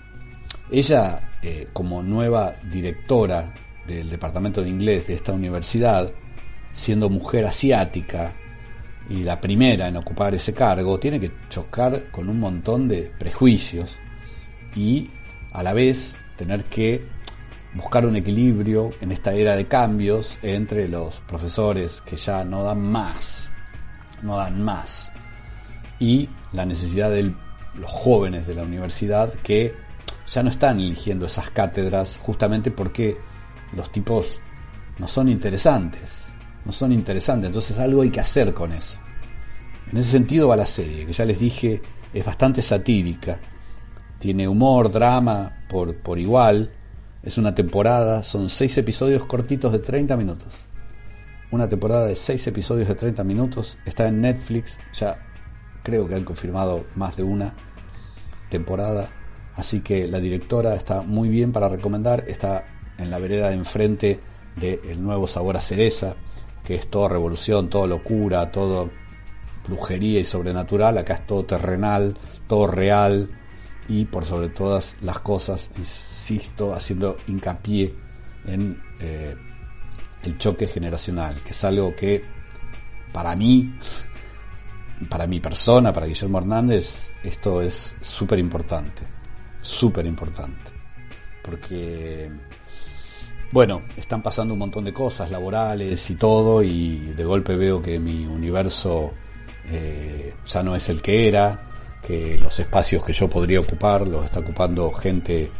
ella, 0.70 1.30
eh, 1.42 1.68
como 1.72 2.02
nueva 2.02 2.54
directora 2.70 3.54
del 3.86 4.10
departamento 4.10 4.62
de 4.62 4.68
inglés 4.68 5.06
de 5.06 5.14
esta 5.14 5.32
universidad, 5.32 6.12
siendo 6.74 7.08
mujer 7.08 7.46
asiática 7.46 8.34
y 9.10 9.24
la 9.24 9.40
primera 9.40 9.88
en 9.88 9.96
ocupar 9.96 10.34
ese 10.34 10.54
cargo, 10.54 10.98
tiene 10.98 11.18
que 11.18 11.32
chocar 11.48 12.10
con 12.10 12.28
un 12.28 12.38
montón 12.38 12.86
de 12.86 13.12
prejuicios 13.18 13.98
y 14.74 15.10
a 15.52 15.62
la 15.64 15.72
vez 15.72 16.16
tener 16.36 16.64
que 16.64 17.04
buscar 17.74 18.06
un 18.06 18.14
equilibrio 18.16 18.90
en 19.00 19.10
esta 19.10 19.34
era 19.34 19.56
de 19.56 19.66
cambios 19.66 20.38
entre 20.42 20.88
los 20.88 21.20
profesores 21.20 22.00
que 22.00 22.16
ya 22.16 22.44
no 22.44 22.62
dan 22.62 22.80
más, 22.80 23.50
no 24.22 24.36
dan 24.36 24.62
más, 24.62 25.10
y 25.98 26.28
la 26.52 26.64
necesidad 26.64 27.10
de 27.10 27.34
los 27.74 27.90
jóvenes 27.90 28.46
de 28.46 28.54
la 28.54 28.62
universidad 28.62 29.32
que 29.42 29.74
ya 30.28 30.42
no 30.44 30.50
están 30.50 30.78
eligiendo 30.78 31.26
esas 31.26 31.50
cátedras 31.50 32.16
justamente 32.16 32.70
porque 32.70 33.16
los 33.72 33.90
tipos 33.90 34.40
no 34.98 35.08
son 35.08 35.28
interesantes, 35.28 36.12
no 36.64 36.70
son 36.70 36.92
interesantes, 36.92 37.48
entonces 37.48 37.76
algo 37.78 38.02
hay 38.02 38.10
que 38.10 38.20
hacer 38.20 38.54
con 38.54 38.72
eso. 38.72 38.99
En 39.92 39.98
ese 39.98 40.10
sentido 40.10 40.48
va 40.48 40.56
la 40.56 40.66
serie, 40.66 41.06
que 41.06 41.12
ya 41.12 41.24
les 41.24 41.38
dije 41.38 41.80
es 42.12 42.24
bastante 42.24 42.62
satírica, 42.62 43.38
tiene 44.18 44.46
humor, 44.46 44.90
drama 44.90 45.64
por, 45.68 45.96
por 45.96 46.18
igual. 46.18 46.70
Es 47.22 47.38
una 47.38 47.54
temporada, 47.54 48.22
son 48.22 48.48
seis 48.48 48.76
episodios 48.78 49.26
cortitos 49.26 49.72
de 49.72 49.78
30 49.78 50.16
minutos. 50.16 50.54
Una 51.50 51.68
temporada 51.68 52.06
de 52.06 52.14
seis 52.14 52.46
episodios 52.46 52.88
de 52.88 52.94
30 52.94 53.24
minutos. 53.24 53.78
Está 53.84 54.08
en 54.08 54.20
Netflix, 54.20 54.78
ya 54.92 55.18
creo 55.82 56.08
que 56.08 56.14
han 56.14 56.24
confirmado 56.24 56.84
más 56.96 57.16
de 57.16 57.22
una 57.22 57.52
temporada. 58.48 59.10
Así 59.56 59.80
que 59.80 60.06
la 60.06 60.20
directora 60.20 60.74
está 60.74 61.02
muy 61.02 61.28
bien 61.28 61.52
para 61.52 61.68
recomendar. 61.68 62.24
Está 62.28 62.64
en 62.98 63.10
la 63.10 63.18
vereda 63.18 63.48
de 63.48 63.56
enfrente 63.56 64.20
de 64.56 64.80
El 64.84 65.02
Nuevo 65.02 65.26
Sabor 65.26 65.56
a 65.56 65.60
Cereza, 65.60 66.14
que 66.64 66.74
es 66.74 66.88
toda 66.88 67.08
revolución, 67.08 67.68
toda 67.68 67.86
locura, 67.86 68.50
todo 68.50 68.90
brujería 69.66 70.20
y 70.20 70.24
sobrenatural. 70.24 70.98
Acá 70.98 71.14
es 71.14 71.26
todo 71.26 71.44
terrenal, 71.44 72.16
todo 72.46 72.66
real, 72.66 73.28
y 73.90 74.04
por 74.04 74.24
sobre 74.24 74.50
todas 74.50 74.96
las 75.02 75.18
cosas, 75.18 75.68
insisto, 75.76 76.72
haciendo 76.72 77.16
hincapié 77.26 77.92
en 78.46 78.80
eh, 79.00 79.34
el 80.22 80.38
choque 80.38 80.68
generacional, 80.68 81.42
que 81.42 81.50
es 81.50 81.64
algo 81.64 81.94
que 81.96 82.24
para 83.12 83.34
mí, 83.34 83.74
para 85.08 85.26
mi 85.26 85.40
persona, 85.40 85.92
para 85.92 86.06
Guillermo 86.06 86.38
Hernández, 86.38 87.12
esto 87.24 87.60
es 87.60 87.96
súper 88.00 88.38
importante, 88.38 89.02
súper 89.60 90.06
importante, 90.06 90.70
porque, 91.42 92.30
bueno, 93.50 93.82
están 93.96 94.22
pasando 94.22 94.54
un 94.54 94.60
montón 94.60 94.84
de 94.84 94.92
cosas 94.92 95.32
laborales 95.32 96.08
y 96.10 96.14
todo, 96.14 96.62
y 96.62 96.96
de 97.16 97.24
golpe 97.24 97.56
veo 97.56 97.82
que 97.82 97.98
mi 97.98 98.24
universo 98.24 99.10
eh, 99.70 100.34
ya 100.44 100.62
no 100.62 100.74
es 100.74 100.88
el 100.88 101.00
que 101.00 101.28
era, 101.28 101.70
que 102.02 102.38
los 102.38 102.58
espacios 102.58 103.04
que 103.04 103.12
yo 103.12 103.28
podría 103.28 103.60
ocupar 103.60 104.06
los 104.06 104.24
está 104.24 104.40
ocupando 104.40 104.90
gente 104.92 105.50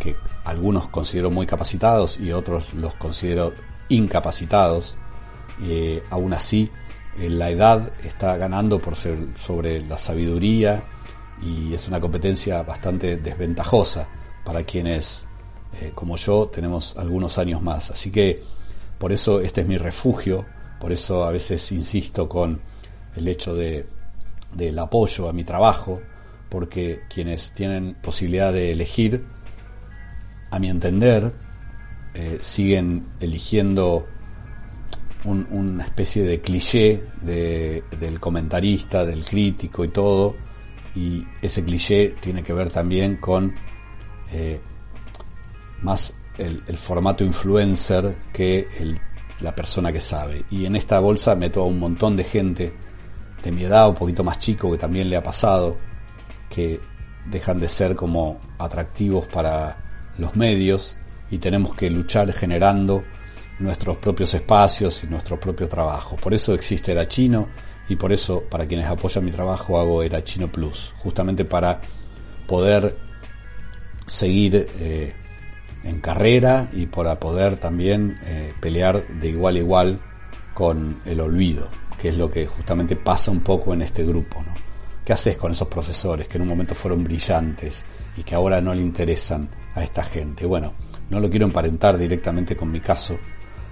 que 0.00 0.16
algunos 0.44 0.88
considero 0.88 1.30
muy 1.30 1.46
capacitados 1.46 2.18
y 2.18 2.32
otros 2.32 2.74
los 2.74 2.96
considero 2.96 3.52
incapacitados. 3.88 4.96
Eh, 5.62 6.02
aún 6.10 6.32
así, 6.32 6.70
eh, 7.18 7.30
la 7.30 7.50
edad 7.50 7.92
está 8.04 8.36
ganando 8.36 8.78
por 8.80 8.96
ser 8.96 9.18
sobre 9.36 9.80
la 9.80 9.98
sabiduría 9.98 10.82
y 11.42 11.74
es 11.74 11.86
una 11.88 12.00
competencia 12.00 12.62
bastante 12.62 13.16
desventajosa 13.18 14.08
para 14.44 14.64
quienes, 14.64 15.26
eh, 15.80 15.92
como 15.94 16.16
yo, 16.16 16.48
tenemos 16.48 16.96
algunos 16.96 17.38
años 17.38 17.62
más. 17.62 17.90
Así 17.90 18.10
que 18.10 18.42
por 18.98 19.12
eso 19.12 19.40
este 19.40 19.60
es 19.60 19.66
mi 19.66 19.76
refugio, 19.76 20.44
por 20.80 20.90
eso 20.90 21.24
a 21.24 21.30
veces 21.30 21.70
insisto 21.70 22.28
con 22.28 22.60
el 23.16 23.28
hecho 23.28 23.54
de 23.54 23.86
del 24.54 24.78
apoyo 24.78 25.28
a 25.28 25.32
mi 25.32 25.44
trabajo, 25.44 26.00
porque 26.48 27.02
quienes 27.08 27.52
tienen 27.52 27.94
posibilidad 27.94 28.52
de 28.52 28.72
elegir, 28.72 29.24
a 30.50 30.58
mi 30.58 30.68
entender, 30.68 31.32
eh, 32.14 32.38
siguen 32.40 33.06
eligiendo 33.20 34.06
una 35.24 35.84
especie 35.84 36.24
de 36.24 36.40
cliché 36.40 37.00
del 37.22 38.18
comentarista, 38.18 39.06
del 39.06 39.24
crítico 39.24 39.84
y 39.84 39.88
todo, 39.88 40.34
y 40.96 41.24
ese 41.40 41.64
cliché 41.64 42.14
tiene 42.20 42.42
que 42.42 42.52
ver 42.52 42.70
también 42.70 43.16
con 43.16 43.54
eh, 44.32 44.60
más 45.80 46.12
el, 46.38 46.60
formato 46.76 47.24
influencer 47.24 48.16
que 48.32 48.66
la 49.40 49.54
persona 49.54 49.92
que 49.92 50.00
sabe. 50.00 50.44
Y 50.50 50.66
en 50.66 50.74
esta 50.74 50.98
bolsa 50.98 51.36
meto 51.36 51.62
a 51.62 51.66
un 51.66 51.78
montón 51.78 52.16
de 52.16 52.24
gente 52.24 52.74
de 53.42 53.52
mi 53.52 53.64
edad, 53.64 53.88
un 53.88 53.94
poquito 53.94 54.22
más 54.24 54.38
chico, 54.38 54.70
que 54.70 54.78
también 54.78 55.08
le 55.10 55.16
ha 55.16 55.22
pasado, 55.22 55.76
que 56.48 56.80
dejan 57.26 57.58
de 57.58 57.68
ser 57.68 57.94
como 57.96 58.38
atractivos 58.58 59.26
para 59.26 60.12
los 60.18 60.36
medios 60.36 60.96
y 61.30 61.38
tenemos 61.38 61.74
que 61.74 61.88
luchar 61.88 62.32
generando 62.32 63.04
nuestros 63.58 63.96
propios 63.98 64.34
espacios 64.34 65.04
y 65.04 65.06
nuestro 65.06 65.38
propio 65.38 65.68
trabajo. 65.68 66.16
Por 66.16 66.34
eso 66.34 66.54
existe 66.54 66.92
Era 66.92 67.08
Chino 67.08 67.48
y 67.88 67.96
por 67.96 68.12
eso 68.12 68.42
para 68.50 68.66
quienes 68.66 68.86
apoyan 68.86 69.24
mi 69.24 69.30
trabajo 69.30 69.78
hago 69.78 70.02
Era 70.02 70.22
Chino 70.24 70.50
Plus, 70.50 70.92
justamente 70.96 71.44
para 71.44 71.80
poder 72.46 72.96
seguir 74.06 74.68
eh, 74.78 75.14
en 75.84 76.00
carrera 76.00 76.68
y 76.72 76.86
para 76.86 77.18
poder 77.18 77.56
también 77.58 78.18
eh, 78.24 78.52
pelear 78.60 79.06
de 79.06 79.28
igual 79.28 79.56
a 79.56 79.58
igual 79.58 80.00
con 80.54 81.00
el 81.06 81.20
olvido, 81.20 81.68
que 82.02 82.08
es 82.08 82.16
lo 82.16 82.28
que 82.28 82.48
justamente 82.48 82.96
pasa 82.96 83.30
un 83.30 83.42
poco 83.42 83.72
en 83.72 83.82
este 83.82 84.02
grupo. 84.04 84.42
¿no? 84.42 84.52
¿Qué 85.04 85.12
haces 85.12 85.36
con 85.36 85.52
esos 85.52 85.68
profesores 85.68 86.26
que 86.26 86.36
en 86.36 86.42
un 86.42 86.48
momento 86.48 86.74
fueron 86.74 87.04
brillantes 87.04 87.84
y 88.16 88.24
que 88.24 88.34
ahora 88.34 88.60
no 88.60 88.74
le 88.74 88.82
interesan 88.82 89.48
a 89.76 89.84
esta 89.84 90.02
gente? 90.02 90.44
Bueno, 90.44 90.72
no 91.10 91.20
lo 91.20 91.30
quiero 91.30 91.46
emparentar 91.46 91.96
directamente 91.96 92.56
con 92.56 92.72
mi 92.72 92.80
caso, 92.80 93.16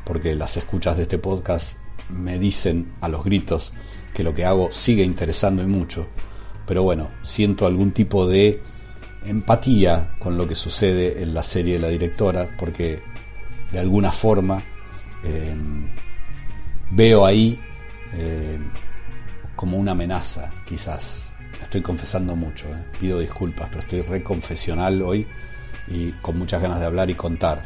porque 0.05 0.37
las 0.37 0.57
escuchas 0.57 0.97
de 0.97 1.03
este 1.03 1.19
podcast 1.19 1.77
me 2.09 2.39
dicen 2.39 2.93
a 3.01 3.09
los 3.09 3.25
gritos 3.25 3.73
que 4.15 4.23
lo 4.23 4.33
que 4.33 4.45
hago 4.45 4.71
sigue 4.71 5.03
interesando 5.03 5.65
y 5.65 5.67
mucho, 5.67 6.07
pero 6.69 6.85
bueno, 6.85 7.11
siento 7.23 7.67
algún 7.67 7.91
tipo 7.91 8.29
de 8.29 8.63
empatía 9.25 10.15
con 10.21 10.37
lo 10.37 10.47
que 10.47 10.55
sucede 10.55 11.21
en 11.21 11.35
la 11.35 11.43
serie 11.43 11.73
de 11.75 11.81
la 11.81 11.89
directora, 11.89 12.49
porque 12.57 13.03
de 13.73 13.79
alguna 13.81 14.13
forma 14.13 14.63
eh, 15.25 15.53
veo 16.93 17.27
ahí 17.27 17.59
eh, 18.15 18.59
como 19.57 19.77
una 19.77 19.93
amenaza, 19.93 20.51
quizás. 20.67 21.33
Estoy 21.63 21.83
confesando 21.83 22.35
mucho, 22.35 22.67
eh. 22.69 22.85
pido 22.99 23.19
disculpas, 23.19 23.69
pero 23.69 23.81
estoy 23.81 24.01
reconfesional 24.03 25.03
hoy 25.03 25.27
y 25.89 26.13
con 26.13 26.39
muchas 26.39 26.63
ganas 26.63 26.81
de 26.81 26.87
hablar 26.87 27.11
y 27.11 27.15
contar. 27.15 27.63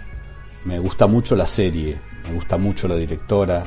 Me 0.64 0.78
gusta 0.78 1.06
mucho 1.06 1.36
la 1.36 1.46
serie, 1.46 2.00
me 2.24 2.34
gusta 2.34 2.56
mucho 2.56 2.88
la 2.88 2.96
directora, 2.96 3.62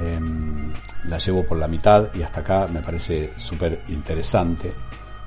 em, 0.00 0.72
la 1.04 1.18
llevo 1.18 1.44
por 1.44 1.58
la 1.58 1.68
mitad 1.68 2.14
y 2.14 2.22
hasta 2.22 2.40
acá 2.40 2.68
me 2.68 2.80
parece 2.80 3.32
súper 3.36 3.82
interesante. 3.88 4.72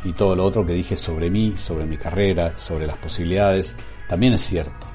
Y 0.04 0.14
todo 0.14 0.36
lo 0.36 0.46
otro 0.46 0.66
que 0.66 0.74
dije 0.74 0.96
sobre 0.96 1.30
mí, 1.30 1.56
sobre 1.58 1.86
mi 1.86 1.98
carrera, 1.98 2.58
sobre 2.58 2.88
las 2.88 2.98
posibilidades, 2.98 3.76
también 4.08 4.34
es 4.34 4.42
cierto. 4.42 4.88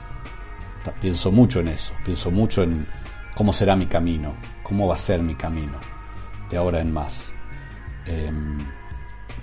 Pienso 1.00 1.32
mucho 1.32 1.60
en 1.60 1.68
eso, 1.68 1.92
pienso 2.04 2.30
mucho 2.30 2.62
en 2.62 2.86
cómo 3.34 3.52
será 3.52 3.76
mi 3.76 3.86
camino, 3.86 4.34
cómo 4.66 4.88
va 4.88 4.94
a 4.94 4.99
ser 4.99 5.23
mi 5.23 5.37
camino 5.37 5.78
de 6.50 6.56
ahora 6.56 6.80
en 6.80 6.92
más. 6.92 7.30
Em, 8.04 8.58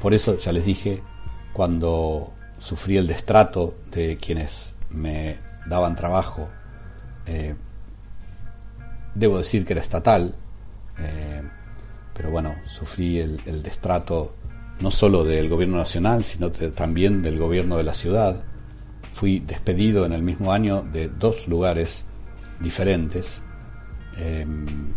por 0.01 0.13
eso 0.13 0.37
ya 0.37 0.51
les 0.51 0.65
dije, 0.65 1.01
cuando 1.53 2.33
sufrí 2.57 2.97
el 2.97 3.07
destrato 3.07 3.73
de 3.89 4.17
quienes 4.17 4.75
me 4.89 5.37
daban 5.65 5.95
trabajo, 5.95 6.49
eh, 7.25 7.55
debo 9.15 9.37
decir 9.37 9.63
que 9.63 9.71
era 9.71 9.81
estatal, 9.81 10.35
eh, 10.99 11.41
pero 12.13 12.29
bueno, 12.29 12.55
sufrí 12.65 13.19
el, 13.19 13.63
destrato 13.63 14.35
no 14.81 14.91
solo 14.91 15.23
del 15.23 15.47
gobierno 15.47 15.77
nacional, 15.77 16.25
sino 16.25 16.51
también 16.51 17.21
del 17.21 17.39
gobierno 17.39 17.77
de 17.77 17.83
la 17.83 17.93
ciudad. 17.93 18.43
Fui 19.13 19.39
despedido 19.39 20.05
en 20.05 20.11
el 20.11 20.21
mismo 20.21 20.51
año 20.51 20.81
de 20.81 21.07
dos 21.07 21.47
lugares 21.47 22.03
diferentes. 22.59 23.41
Em, 24.17 24.93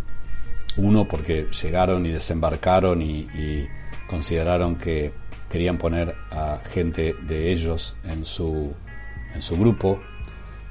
uno 0.77 1.07
porque 1.07 1.49
llegaron 1.63 2.07
y 2.07 2.11
desembarcaron 2.11 3.03
y, 3.03 3.67
consideraron 4.07 4.77
que 4.77 5.13
querían 5.51 5.79
poner 5.79 6.15
a 6.31 6.61
gente 6.65 7.15
de 7.27 7.51
ellos 7.51 7.97
en 8.05 8.25
su, 8.25 8.73
en 9.35 9.43
su 9.43 9.57
grupo 9.57 10.01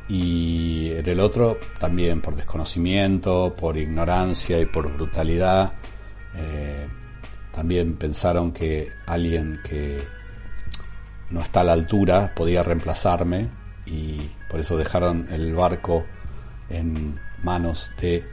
y 0.07 0.91
en 0.91 1.09
el 1.09 1.19
otro 1.19 1.57
también 1.77 2.21
por 2.21 2.37
desconocimiento, 2.37 3.53
por 3.59 3.75
ignorancia 3.75 4.57
y 4.59 4.67
por 4.67 4.93
brutalidad. 4.93 5.73
Eh, 6.33 6.87
también 7.53 7.95
pensaron 7.95 8.53
que 8.53 8.89
alguien 9.05 9.59
que 9.67 10.01
no 11.29 11.41
está 11.41 11.61
a 11.61 11.63
la 11.65 11.73
altura 11.73 12.33
podía 12.33 12.63
reemplazarme 12.63 13.49
y 13.85 14.29
por 14.49 14.59
eso 14.59 14.77
dejaron 14.77 15.27
el 15.31 15.53
barco 15.53 16.05
en 16.69 17.19
manos 17.43 17.91
de 17.99 18.23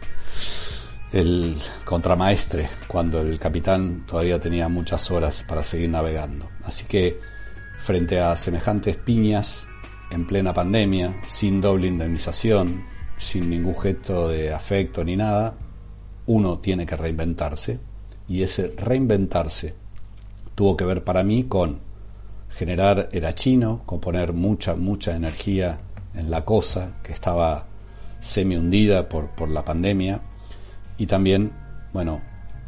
el 1.13 1.57
contramaestre 1.85 2.69
cuando 2.89 3.21
el 3.21 3.39
capitán 3.39 4.07
todavía 4.07 4.41
tenía 4.41 4.69
muchas 4.69 5.11
horas 5.11 5.45
para 5.47 5.63
seguir 5.63 5.91
navegando. 5.91 6.49
Así 6.65 6.87
que 6.87 7.21
frente 7.79 8.19
a 8.19 8.37
semejantes 8.37 8.97
piñas 8.97 9.67
en 10.11 10.27
plena 10.27 10.55
pandemia, 10.55 11.21
sin 11.27 11.61
doble 11.61 11.89
indemnización, 11.89 12.85
sin 13.19 13.51
ningún 13.51 13.79
gesto 13.79 14.29
de 14.29 14.53
afecto 14.53 15.05
ni 15.05 15.17
nada, 15.17 15.55
uno 16.27 16.59
tiene 16.61 16.87
que 16.87 16.97
reinventarse 16.97 17.79
y 18.29 18.43
ese 18.43 18.75
reinventarse 18.77 19.75
tuvo 20.55 20.77
que 20.77 20.85
ver 20.85 21.05
para 21.05 21.23
mí 21.23 21.45
con 21.45 21.81
generar 22.51 23.09
era 23.13 23.35
chino, 23.35 23.83
con 23.85 24.01
poner 24.01 24.33
mucha, 24.33 24.77
mucha 24.77 25.15
energía 25.15 25.81
en 26.15 26.31
la 26.31 26.45
cosa 26.45 26.99
que 27.03 27.13
estaba 27.13 27.67
semi 28.21 28.57
hundida 28.57 29.09
por, 29.09 29.31
por 29.31 29.51
la 29.51 29.65
pandemia 29.65 30.21
y 30.99 31.07
también, 31.07 31.53
bueno, 31.93 32.21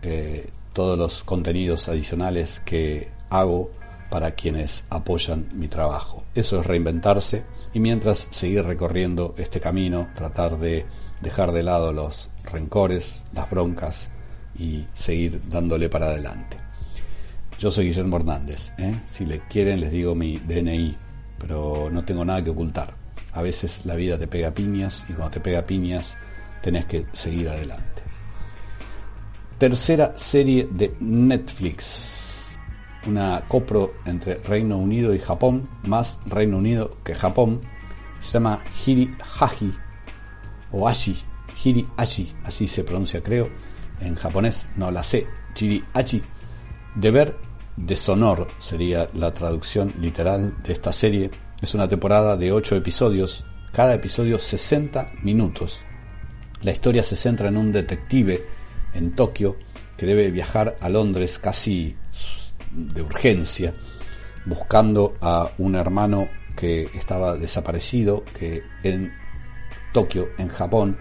eh, 0.02 0.48
todos 0.72 0.98
los 0.98 1.24
contenidos 1.24 1.88
adicionales 1.88 2.60
que 2.60 3.08
hago 3.30 3.70
para 4.10 4.32
quienes 4.32 4.84
apoyan 4.90 5.46
mi 5.54 5.68
trabajo. 5.68 6.22
Eso 6.34 6.60
es 6.60 6.66
reinventarse 6.66 7.44
y 7.72 7.80
mientras 7.80 8.28
seguir 8.30 8.64
recorriendo 8.64 9.34
este 9.38 9.60
camino, 9.60 10.08
tratar 10.14 10.58
de 10.58 10.84
dejar 11.20 11.52
de 11.52 11.62
lado 11.62 11.92
los 11.92 12.30
rencores, 12.44 13.22
las 13.32 13.48
broncas 13.50 14.08
y 14.58 14.84
seguir 14.92 15.40
dándole 15.48 15.88
para 15.88 16.06
adelante. 16.06 16.58
Yo 17.58 17.70
soy 17.70 17.87
Guillermo 17.87 18.16
Hernández, 18.16 18.72
¿eh? 18.78 19.00
si 19.08 19.26
le 19.26 19.40
quieren 19.40 19.80
les 19.80 19.92
digo 19.92 20.14
mi 20.14 20.38
DNI, 20.38 20.96
pero 21.38 21.88
no 21.90 22.04
tengo 22.04 22.24
nada 22.24 22.42
que 22.42 22.50
ocultar. 22.50 22.94
A 23.32 23.42
veces 23.42 23.87
la 23.87 23.94
vida 23.94 24.18
te 24.18 24.26
pega 24.26 24.52
piñas 24.52 25.06
y 25.08 25.12
cuando 25.12 25.32
te 25.32 25.40
pega 25.40 25.62
piñas 25.62 26.16
tenés 26.62 26.84
que 26.84 27.06
seguir 27.12 27.48
adelante 27.48 27.93
tercera 29.58 30.14
serie 30.16 30.68
de 30.70 30.96
Netflix, 31.00 32.58
una 33.06 33.44
copro 33.46 33.94
entre 34.04 34.36
Reino 34.36 34.76
Unido 34.76 35.14
y 35.14 35.18
Japón, 35.18 35.68
más 35.86 36.18
Reino 36.26 36.58
Unido 36.58 36.98
que 37.04 37.14
Japón, 37.14 37.60
se 38.20 38.32
llama 38.32 38.62
Hiri 38.84 39.14
Haji 39.40 39.72
o 40.72 40.88
Ashi, 40.88 41.16
Hiri 41.62 41.86
Ashi, 41.96 42.34
así 42.44 42.66
se 42.66 42.84
pronuncia 42.84 43.22
creo, 43.22 43.48
en 44.00 44.14
japonés, 44.16 44.70
no 44.76 44.90
la 44.90 45.02
sé, 45.02 45.26
Hiri 45.58 45.84
Ashi, 45.92 46.22
deber 46.94 47.36
deshonor 47.76 48.46
sería 48.58 49.08
la 49.14 49.32
traducción 49.32 49.92
literal 50.00 50.62
de 50.62 50.72
esta 50.72 50.92
serie. 50.92 51.30
Es 51.60 51.74
una 51.74 51.88
temporada 51.88 52.36
de 52.36 52.52
8 52.52 52.76
episodios, 52.76 53.44
cada 53.72 53.94
episodio 53.94 54.38
60 54.38 55.12
minutos. 55.22 55.84
La 56.62 56.72
historia 56.72 57.02
se 57.02 57.16
centra 57.16 57.48
en 57.48 57.56
un 57.56 57.72
detective 57.72 58.46
en 58.94 59.12
Tokio 59.12 59.57
que 59.96 60.07
debe 60.07 60.30
viajar 60.30 60.76
a 60.80 60.88
Londres 60.88 61.38
casi 61.38 61.96
de 62.72 63.02
urgencia, 63.02 63.74
buscando 64.44 65.14
a 65.20 65.50
un 65.59 65.74
hermano 65.74 66.28
que 66.57 66.85
estaba 66.94 67.37
desaparecido, 67.37 68.24
que 68.38 68.62
en 68.83 69.12
Tokio, 69.92 70.28
en 70.38 70.48
Japón, 70.48 70.98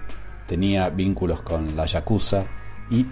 tenía 0.47 0.89
vínculos 0.89 1.41
con 1.41 1.75
la 1.75 1.85
Yakuza 1.85 2.45
y 2.89 3.05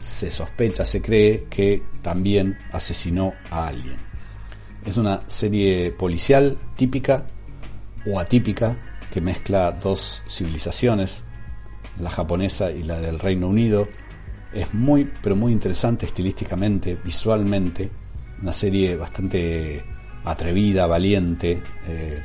se 0.00 0.30
sospecha, 0.30 0.84
se 0.84 1.02
cree 1.02 1.44
que 1.48 1.82
también 2.02 2.58
asesinó 2.72 3.34
a 3.50 3.68
alguien. 3.68 3.96
Es 4.84 4.96
una 4.96 5.20
serie 5.28 5.92
policial 5.92 6.56
típica 6.76 7.26
o 8.06 8.18
atípica 8.18 8.76
que 9.10 9.20
mezcla 9.20 9.72
dos 9.72 10.22
civilizaciones, 10.28 11.22
la 11.98 12.08
japonesa 12.08 12.70
y 12.70 12.82
la 12.82 12.98
del 12.98 13.18
Reino 13.18 13.48
Unido, 13.48 13.88
es 14.52 14.74
muy, 14.74 15.08
pero 15.22 15.36
muy 15.36 15.52
interesante 15.52 16.06
estilísticamente, 16.06 16.98
visualmente. 17.02 17.90
Una 18.42 18.52
serie 18.52 18.96
bastante 18.96 19.82
atrevida, 20.24 20.86
valiente. 20.86 21.62
Eh, 21.86 22.22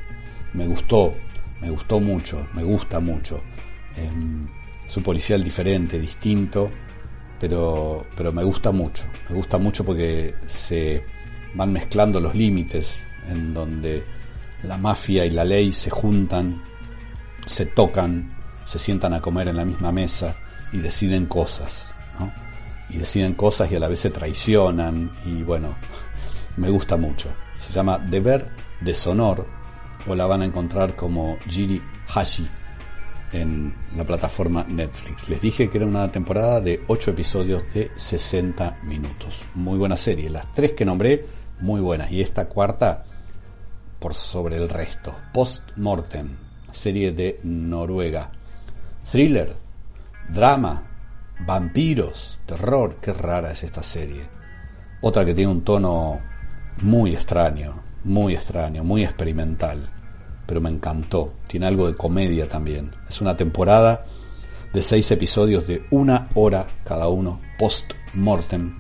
me 0.54 0.68
gustó, 0.68 1.14
me 1.62 1.70
gustó 1.70 2.00
mucho, 2.00 2.48
me 2.54 2.64
gusta 2.64 3.00
mucho. 3.00 3.42
Em, 3.98 4.48
es 4.88 4.98
un 4.98 5.04
policial 5.04 5.44
diferente, 5.44 6.00
distinto, 6.00 6.70
pero, 7.40 8.06
pero 8.16 8.32
me 8.32 8.44
gusta 8.44 8.72
mucho. 8.72 9.04
Me 9.30 9.36
gusta 9.36 9.58
mucho 9.58 9.84
porque 9.84 10.34
se 10.48 11.04
van 11.54 11.72
mezclando 11.72 12.20
los 12.20 12.34
límites 12.34 13.04
en 13.30 13.54
donde 13.54 14.04
la 14.64 14.78
mafia 14.78 15.26
y 15.26 15.30
la 15.30 15.44
ley 15.44 15.72
se 15.72 15.90
juntan, 15.90 16.62
se 17.46 17.68
tocan, 17.68 18.36
se 18.66 18.80
sientan 18.80 19.14
a 19.14 19.22
comer 19.22 19.50
en 19.50 19.58
la 19.58 19.66
misma 19.66 19.92
mesa 19.92 20.36
y 20.72 20.78
deciden 20.80 21.28
cosas 21.28 21.95
y 22.90 22.98
deciden 22.98 23.34
cosas 23.34 23.72
y 23.72 23.76
a 23.76 23.80
la 23.80 23.88
vez 23.88 24.00
se 24.00 24.10
traicionan 24.10 25.12
y 25.26 25.44
bueno, 25.44 25.76
me 26.58 26.70
gusta 26.70 26.98
mucho. 26.98 27.30
Se 27.58 27.74
llama 27.74 27.98
Deber 27.98 28.48
Deshonor 28.82 29.48
o 30.08 30.16
la 30.16 30.26
van 30.26 30.42
a 30.42 30.46
encontrar 30.46 30.96
como 30.96 31.38
Jiri 31.48 31.82
Hashi 32.14 32.48
en 33.32 33.74
la 33.96 34.04
plataforma 34.04 34.66
Netflix. 34.68 35.28
Les 35.30 35.42
dije 35.42 35.70
que 35.70 35.78
era 35.78 35.88
una 35.88 36.12
temporada 36.12 36.62
de 36.62 36.84
8 36.88 37.12
episodios 37.12 37.64
de 37.74 37.92
60 37.96 38.80
minutos. 38.84 39.42
Muy 39.56 39.78
buena 39.78 39.98
serie. 39.98 40.30
Las 40.30 40.54
tres 40.54 40.74
que 40.74 40.86
nombré, 40.86 41.26
muy 41.60 41.82
buenas. 41.82 42.12
Y 42.12 42.22
esta 42.22 42.48
cuarta, 42.48 43.04
por 44.00 44.14
sobre 44.14 44.58
el 44.58 44.70
resto. 44.70 45.16
Post 45.34 45.64
Mortem, 45.76 46.30
serie 46.72 47.12
de 47.12 47.40
Noruega. 47.44 48.32
Thriller, 49.10 49.56
drama, 50.30 50.84
vampiros, 51.40 52.40
terror. 52.46 52.98
Qué 53.02 53.14
rara 53.14 53.52
es 53.52 53.64
esta 53.64 53.84
serie. 53.84 54.24
Otra 55.02 55.26
que 55.26 55.34
tiene 55.34 55.52
un 55.52 55.64
tono 55.64 56.20
muy 56.82 57.14
extraño, 57.14 57.82
muy 58.04 58.34
extraño, 58.34 58.84
muy 58.84 59.04
experimental 59.04 59.92
pero 60.46 60.62
me 60.62 60.70
encantó. 60.70 61.34
Tiene 61.48 61.66
algo 61.68 61.88
de 61.88 61.96
comedia 61.96 62.48
también. 62.48 62.92
Es 63.10 63.22
una 63.22 63.36
temporada 63.36 64.06
de 64.74 64.82
seis 64.82 65.10
episodios 65.12 65.68
de 65.68 65.86
una 65.92 66.30
hora 66.36 66.68
cada 66.84 67.08
uno, 67.08 67.40
post-mortem. 67.58 68.78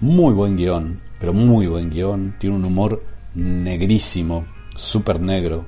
Muy 0.00 0.34
buen 0.34 0.56
guion, 0.56 1.00
pero 1.18 1.32
muy 1.32 1.66
buen 1.66 1.90
guion. 1.90 2.36
Tiene 2.38 2.56
un 2.56 2.64
humor 2.64 3.02
negrísimo, 3.34 4.46
súper 4.74 5.20
negro. 5.20 5.66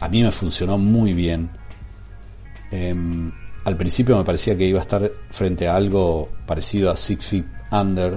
A 0.00 0.08
mí 0.08 0.22
me 0.22 0.30
funcionó 0.30 0.78
muy 0.78 1.12
bien. 1.12 1.50
Em, 2.70 3.32
al 3.66 3.76
principio 3.76 4.16
me 4.16 4.22
parecía 4.22 4.56
que 4.56 4.64
iba 4.64 4.78
a 4.78 4.82
estar 4.82 5.10
frente 5.30 5.66
a 5.66 5.74
algo 5.74 6.30
parecido 6.46 6.88
a 6.88 6.94
Six 6.94 7.26
Feet 7.26 7.46
Under. 7.72 8.16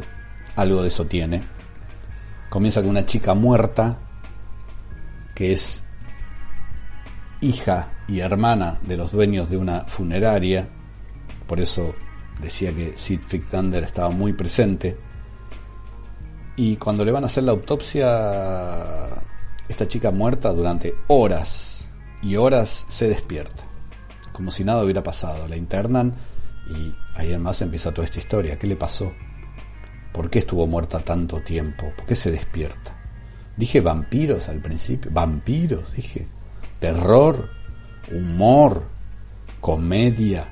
Algo 0.55 0.83
de 0.83 0.89
eso 0.89 1.07
tiene. 1.07 1.41
Comienza 2.51 2.81
con 2.81 2.91
una 2.91 3.03
chica 3.03 3.33
muerta 3.33 3.97
que 5.33 5.51
es 5.51 5.83
hija 7.41 7.93
y 8.07 8.19
hermana 8.19 8.77
de 8.83 8.95
los 8.95 9.11
dueños 9.11 9.49
de 9.49 9.57
una 9.57 9.85
funeraria, 9.85 10.69
por 11.47 11.59
eso 11.59 11.95
decía 12.39 12.71
que 12.75 12.93
Sid 12.95 13.21
Thunder 13.49 13.83
estaba 13.83 14.09
muy 14.11 14.33
presente, 14.33 14.97
y 16.57 16.75
cuando 16.75 17.03
le 17.03 17.11
van 17.11 17.23
a 17.23 17.27
hacer 17.27 17.45
la 17.45 17.53
autopsia, 17.53 19.23
esta 19.67 19.87
chica 19.87 20.11
muerta 20.11 20.51
durante 20.51 20.93
horas 21.07 21.85
y 22.21 22.35
horas 22.35 22.85
se 22.89 23.07
despierta, 23.07 23.63
como 24.39 24.51
si 24.51 24.63
nada 24.63 24.85
hubiera 24.85 25.03
pasado, 25.03 25.49
la 25.49 25.57
internan 25.57 26.13
y 26.69 26.95
ahí 27.13 27.27
además 27.27 27.61
empieza 27.61 27.93
toda 27.93 28.07
esta 28.07 28.19
historia, 28.19 28.57
¿qué 28.57 28.67
le 28.67 28.77
pasó? 28.77 29.11
¿Por 30.13 30.29
qué 30.29 30.39
estuvo 30.39 30.65
muerta 30.65 30.99
tanto 30.99 31.41
tiempo? 31.41 31.91
¿Por 31.97 32.05
qué 32.05 32.15
se 32.15 32.31
despierta? 32.31 32.97
Dije 33.57 33.81
vampiros 33.81 34.47
al 34.47 34.61
principio, 34.61 35.11
vampiros, 35.11 35.91
dije 35.91 36.25
terror, 36.79 37.49
humor, 38.13 38.87
comedia. 39.59 40.47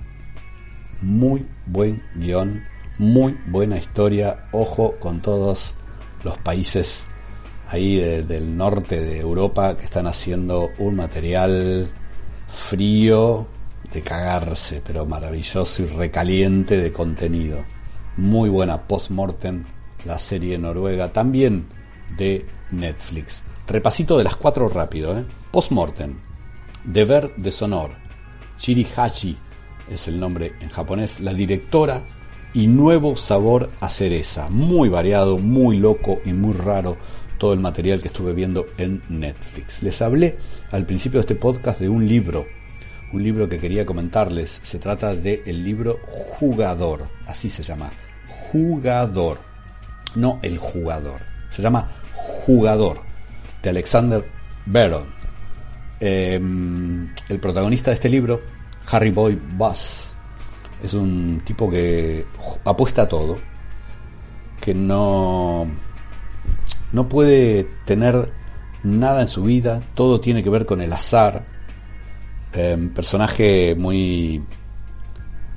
Muy 1.01 1.47
buen 1.65 2.03
guion, 2.15 2.61
muy 2.97 3.37
buena 3.47 3.77
historia. 3.77 4.49
Ojo 4.51 4.95
con 4.99 5.21
todos 5.21 5.75
los 6.25 6.37
países 6.39 7.05
ahí 7.69 7.95
del 7.95 8.57
norte 8.57 8.99
de 8.99 9.19
Europa 9.19 9.77
que 9.77 9.85
están 9.85 10.07
haciendo 10.07 10.71
un 10.77 10.97
material 10.97 11.87
frío 12.47 13.47
de 13.97 14.03
cagarse, 14.03 14.79
pero 14.85 15.07
maravilloso 15.07 15.81
y 15.81 15.85
recaliente 15.85 16.77
de 16.77 16.91
contenido. 16.91 17.65
Muy 18.15 18.47
buena 18.47 18.83
post-mortem, 18.83 19.63
la 20.05 20.19
serie 20.19 20.59
noruega, 20.59 21.11
también 21.11 21.65
de 22.15 22.45
Netflix. 22.69 23.41
Repasito 23.67 24.15
de 24.15 24.23
las 24.23 24.35
cuatro 24.35 24.67
rápido, 24.67 25.17
¿eh? 25.17 25.25
Postmortem. 25.49 26.19
Deber 26.83 27.33
Deshonor. 27.37 27.89
Chirihachi 28.59 29.35
es 29.89 30.07
el 30.07 30.19
nombre 30.19 30.53
en 30.61 30.69
japonés. 30.69 31.19
La 31.19 31.33
directora 31.33 32.03
y 32.53 32.67
nuevo 32.67 33.17
sabor 33.17 33.71
a 33.81 33.89
cereza. 33.89 34.47
Muy 34.51 34.89
variado, 34.89 35.39
muy 35.39 35.79
loco 35.79 36.21
y 36.23 36.33
muy 36.33 36.53
raro 36.53 36.97
todo 37.39 37.53
el 37.53 37.59
material 37.59 37.99
que 37.99 38.09
estuve 38.09 38.33
viendo 38.33 38.67
en 38.77 39.01
Netflix. 39.09 39.81
Les 39.81 40.03
hablé 40.03 40.35
al 40.69 40.85
principio 40.85 41.17
de 41.17 41.21
este 41.21 41.35
podcast 41.35 41.79
de 41.79 41.89
un 41.89 42.07
libro, 42.07 42.45
un 43.13 43.23
libro 43.23 43.47
que 43.47 43.59
quería 43.59 43.85
comentarles. 43.85 44.59
Se 44.63 44.79
trata 44.79 45.15
del 45.15 45.41
el 45.45 45.63
libro 45.63 45.99
Jugador, 46.39 47.07
así 47.25 47.49
se 47.49 47.63
llama, 47.63 47.91
Jugador, 48.51 49.39
no 50.15 50.39
el 50.41 50.57
jugador, 50.57 51.21
se 51.49 51.61
llama 51.61 51.89
Jugador, 52.13 52.99
de 53.61 53.69
Alexander 53.69 54.23
Baron. 54.65 55.05
Em, 55.99 57.13
el 57.27 57.39
protagonista 57.39 57.91
de 57.91 57.95
este 57.95 58.09
libro, 58.09 58.41
Harry 58.91 59.11
Boy 59.11 59.39
Bass, 59.57 60.13
es 60.83 60.93
un 60.93 61.41
tipo 61.43 61.69
que 61.69 62.25
apuesta 62.65 63.03
a 63.03 63.07
todo, 63.07 63.37
que 64.61 64.73
no, 64.73 65.67
no 66.91 67.09
puede 67.09 67.67
tener 67.85 68.31
nada 68.83 69.21
en 69.21 69.27
su 69.27 69.43
vida, 69.43 69.81
todo 69.95 70.19
tiene 70.19 70.43
que 70.43 70.49
ver 70.49 70.65
con 70.65 70.81
el 70.81 70.93
azar. 70.93 71.45
Em, 72.53 72.89
personaje 72.89 73.75
muy 73.75 74.43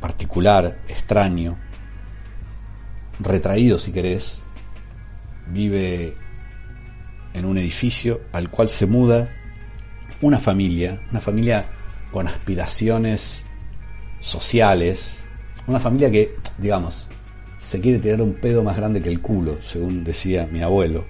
particular, 0.00 0.78
extraño, 0.88 1.56
retraído 3.20 3.78
si 3.78 3.92
querés, 3.92 4.42
vive 5.48 6.14
en 7.34 7.44
un 7.44 7.58
edificio 7.58 8.22
al 8.32 8.50
cual 8.50 8.68
se 8.68 8.86
muda 8.86 9.30
una 10.20 10.38
familia, 10.38 11.00
una 11.10 11.20
familia 11.20 11.66
con 12.10 12.26
aspiraciones 12.26 13.44
sociales, 14.18 15.16
una 15.66 15.78
familia 15.80 16.10
que, 16.10 16.34
digamos, 16.58 17.08
se 17.60 17.80
quiere 17.80 17.98
tirar 17.98 18.20
un 18.20 18.34
pedo 18.34 18.62
más 18.62 18.76
grande 18.76 19.00
que 19.00 19.08
el 19.08 19.20
culo, 19.20 19.58
según 19.62 20.02
decía 20.02 20.48
mi 20.50 20.60
abuelo. 20.60 21.06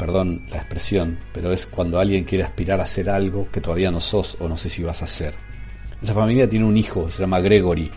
Perdón 0.00 0.40
la 0.48 0.56
expresión, 0.56 1.18
pero 1.30 1.52
es 1.52 1.66
cuando 1.66 2.00
alguien 2.00 2.24
quiere 2.24 2.42
aspirar 2.42 2.80
a 2.80 2.84
hacer 2.84 3.10
algo 3.10 3.48
que 3.52 3.60
todavía 3.60 3.90
no 3.90 4.00
sos 4.00 4.34
o 4.40 4.48
no 4.48 4.56
sé 4.56 4.70
si 4.70 4.82
vas 4.82 5.02
a 5.02 5.04
hacer. 5.04 5.34
Esa 6.00 6.14
familia 6.14 6.48
tiene 6.48 6.64
un 6.64 6.78
hijo, 6.78 7.10
se 7.10 7.20
llama 7.20 7.38
Gregory. 7.40 7.90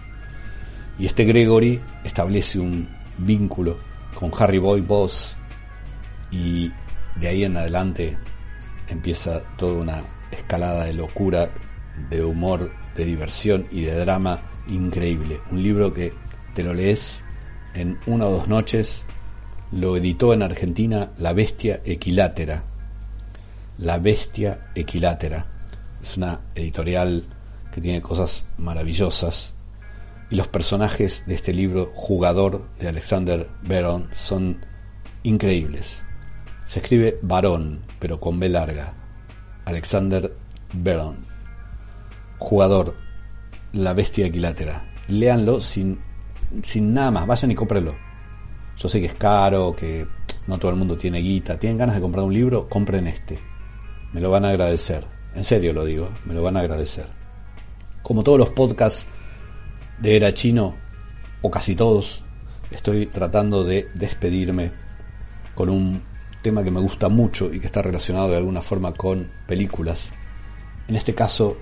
Y 0.99 1.05
este 1.05 1.23
Gregory 1.23 1.79
establece 2.03 2.59
un 2.59 2.89
vínculo 3.17 3.77
con 4.15 4.33
Harry 4.37 4.57
Boy 4.57 4.81
Boss 4.81 5.37
y 6.29 6.69
de 7.15 7.27
ahí 7.29 7.45
en 7.45 7.55
adelante 7.55 8.17
empieza 8.89 9.41
toda 9.55 9.81
una 9.81 10.03
escalada 10.29 10.83
de 10.83 10.95
locura, 10.95 11.51
de 12.09 12.21
humor, 12.21 12.69
de 12.97 13.05
diversión 13.05 13.65
y 13.71 13.83
de 13.83 13.95
drama 13.95 14.41
increíble. 14.67 15.39
Un 15.51 15.63
libro 15.63 15.93
que 15.93 16.11
te 16.53 16.63
lo 16.63 16.73
lees 16.73 17.23
en 17.73 17.97
una 18.07 18.25
o 18.25 18.31
dos 18.31 18.49
noches. 18.49 19.05
Lo 19.73 19.97
editó 19.97 20.33
en 20.33 20.43
Argentina 20.43 21.13
La 21.17 21.33
Bestia 21.33 21.81
Equilátera. 21.83 22.63
La 23.79 23.97
Bestia 23.97 24.67
Equilátera. 24.75 25.47
Es 25.99 26.15
una 26.15 26.41
editorial 26.53 27.25
que 27.73 27.81
tiene 27.81 27.99
cosas 27.99 28.45
maravillosas. 28.59 29.53
Y 30.29 30.35
los 30.35 30.47
personajes 30.47 31.25
de 31.25 31.33
este 31.33 31.53
libro, 31.53 31.89
Jugador 31.95 32.67
de 32.79 32.89
Alexander 32.89 33.49
Baron, 33.67 34.09
son 34.13 34.63
increíbles. 35.23 36.03
Se 36.65 36.79
escribe 36.79 37.17
varón, 37.23 37.81
pero 37.97 38.19
con 38.19 38.39
B 38.39 38.49
larga. 38.49 38.93
Alexander 39.65 40.35
Baron. 40.71 41.25
Jugador, 42.37 42.95
la 43.71 43.93
bestia 43.93 44.27
equilátera. 44.27 44.91
Léanlo 45.07 45.61
sin, 45.61 45.99
sin 46.61 46.93
nada 46.93 47.09
más, 47.09 47.25
vayan 47.25 47.49
y 47.49 47.55
cómprenlo. 47.55 48.02
Yo 48.77 48.89
sé 48.89 48.99
que 48.99 49.07
es 49.07 49.13
caro, 49.13 49.75
que 49.75 50.07
no 50.47 50.57
todo 50.57 50.71
el 50.71 50.77
mundo 50.77 50.97
tiene 50.97 51.19
guita. 51.19 51.57
¿Tienen 51.57 51.77
ganas 51.77 51.95
de 51.95 52.01
comprar 52.01 52.25
un 52.25 52.33
libro? 52.33 52.67
Compren 52.67 53.07
este. 53.07 53.39
Me 54.11 54.21
lo 54.21 54.31
van 54.31 54.45
a 54.45 54.49
agradecer. 54.49 55.05
En 55.35 55.43
serio 55.43 55.73
lo 55.73 55.85
digo, 55.85 56.09
me 56.25 56.33
lo 56.33 56.43
van 56.43 56.57
a 56.57 56.61
agradecer. 56.61 57.05
Como 58.01 58.23
todos 58.23 58.37
los 58.37 58.49
podcasts 58.49 59.07
de 59.99 60.15
Era 60.15 60.33
Chino, 60.33 60.75
o 61.41 61.49
casi 61.49 61.75
todos, 61.75 62.23
estoy 62.71 63.07
tratando 63.07 63.63
de 63.63 63.89
despedirme 63.93 64.71
con 65.55 65.69
un 65.69 66.01
tema 66.41 66.63
que 66.63 66.71
me 66.71 66.79
gusta 66.81 67.09
mucho 67.09 67.53
y 67.53 67.59
que 67.59 67.67
está 67.67 67.81
relacionado 67.81 68.29
de 68.29 68.37
alguna 68.37 68.61
forma 68.61 68.93
con 68.93 69.31
películas. 69.47 70.11
En 70.87 70.95
este 70.95 71.15
caso 71.15 71.57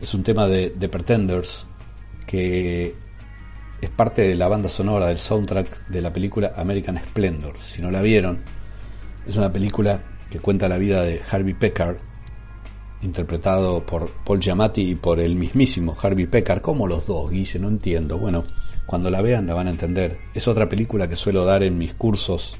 es 0.00 0.12
un 0.14 0.22
tema 0.22 0.46
de 0.46 0.88
Pretenders 0.88 1.66
que 2.26 2.94
es 3.84 3.90
parte 3.90 4.22
de 4.22 4.34
la 4.34 4.48
banda 4.48 4.68
sonora 4.68 5.08
del 5.08 5.18
soundtrack 5.18 5.88
de 5.88 6.00
la 6.00 6.12
película 6.12 6.52
American 6.56 6.98
Splendor. 6.98 7.58
Si 7.58 7.82
no 7.82 7.90
la 7.90 8.02
vieron, 8.02 8.40
es 9.26 9.36
una 9.36 9.52
película 9.52 10.02
que 10.30 10.40
cuenta 10.40 10.68
la 10.68 10.78
vida 10.78 11.02
de 11.02 11.20
Harvey 11.30 11.54
Peckard 11.54 11.96
interpretado 13.02 13.84
por 13.84 14.10
Paul 14.24 14.40
Giamatti 14.40 14.90
y 14.90 14.94
por 14.94 15.20
el 15.20 15.36
mismísimo 15.36 15.94
Harvey 16.00 16.26
Pekar, 16.26 16.62
como 16.62 16.86
los 16.86 17.06
dos, 17.06 17.30
Guille, 17.30 17.58
no 17.58 17.68
entiendo. 17.68 18.18
Bueno, 18.18 18.44
cuando 18.86 19.10
la 19.10 19.20
vean 19.20 19.46
la 19.46 19.54
van 19.54 19.68
a 19.68 19.70
entender. 19.70 20.18
Es 20.34 20.48
otra 20.48 20.68
película 20.68 21.08
que 21.08 21.16
suelo 21.16 21.44
dar 21.44 21.62
en 21.62 21.78
mis 21.78 21.94
cursos 21.94 22.56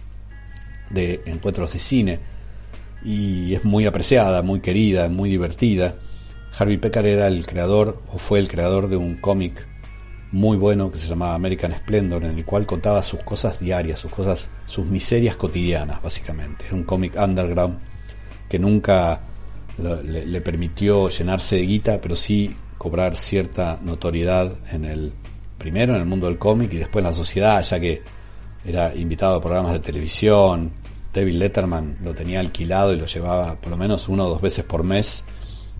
de 0.91 1.23
encuentros 1.27 1.73
de 1.73 1.79
cine 1.79 2.21
y 3.03 3.55
es 3.55 3.65
muy 3.65 3.87
apreciada, 3.87 4.43
muy 4.43 4.61
querida, 4.61 5.09
muy 5.09 5.31
divertida. 5.31 5.97
Harvey 6.57 6.77
Pekar 6.77 7.07
era 7.07 7.27
el 7.27 7.47
creador 7.47 8.03
o 8.13 8.19
fue 8.19 8.39
el 8.39 8.49
creador 8.49 8.89
de 8.89 8.97
un 8.97 9.17
cómic 9.17 9.67
muy 10.35 10.57
bueno 10.57 10.90
que 10.90 10.99
se 10.99 11.07
llamaba 11.07 11.37
American 11.37 11.73
Splendor, 11.73 12.25
en 12.25 12.37
el 12.37 12.44
cual 12.44 12.66
contaba 12.66 13.05
sus 13.05 13.23
cosas 13.23 13.61
diarias, 13.61 14.01
sus 14.01 14.11
cosas, 14.11 14.49
sus 14.66 14.85
miserias 14.85 15.37
cotidianas, 15.37 16.03
básicamente. 16.03 16.66
Era 16.66 16.75
un 16.75 16.83
cómic 16.83 17.14
underground 17.16 17.79
que 18.49 18.59
nunca 18.59 19.20
le, 19.79 20.27
le, 20.27 20.40
permitió 20.40 21.09
llenarse 21.09 21.55
de 21.55 21.62
guita, 21.62 22.01
pero 22.01 22.16
sí 22.16 22.53
cobrar 22.79 23.14
cierta 23.14 23.79
notoriedad 23.81 24.53
en 24.73 24.85
el 24.87 25.12
primero 25.57 25.94
en 25.94 26.01
el 26.01 26.07
mundo 26.07 26.27
del 26.27 26.37
cómic 26.37 26.73
y 26.73 26.79
después 26.79 27.05
en 27.05 27.11
la 27.11 27.14
sociedad, 27.14 27.62
ya 27.62 27.79
que 27.79 28.03
era 28.64 28.92
invitado 28.92 29.37
a 29.37 29.40
programas 29.40 29.73
de 29.75 29.79
televisión. 29.79 30.73
David 31.12 31.35
Letterman 31.35 31.99
lo 32.03 32.12
tenía 32.12 32.40
alquilado 32.40 32.92
y 32.92 32.97
lo 32.97 33.07
llevaba 33.07 33.55
por 33.55 33.70
lo 33.70 33.77
menos 33.77 34.09
una 34.09 34.25
o 34.25 34.31
dos 34.31 34.42
veces 34.42 34.64
por 34.64 34.83
mes 34.83 35.23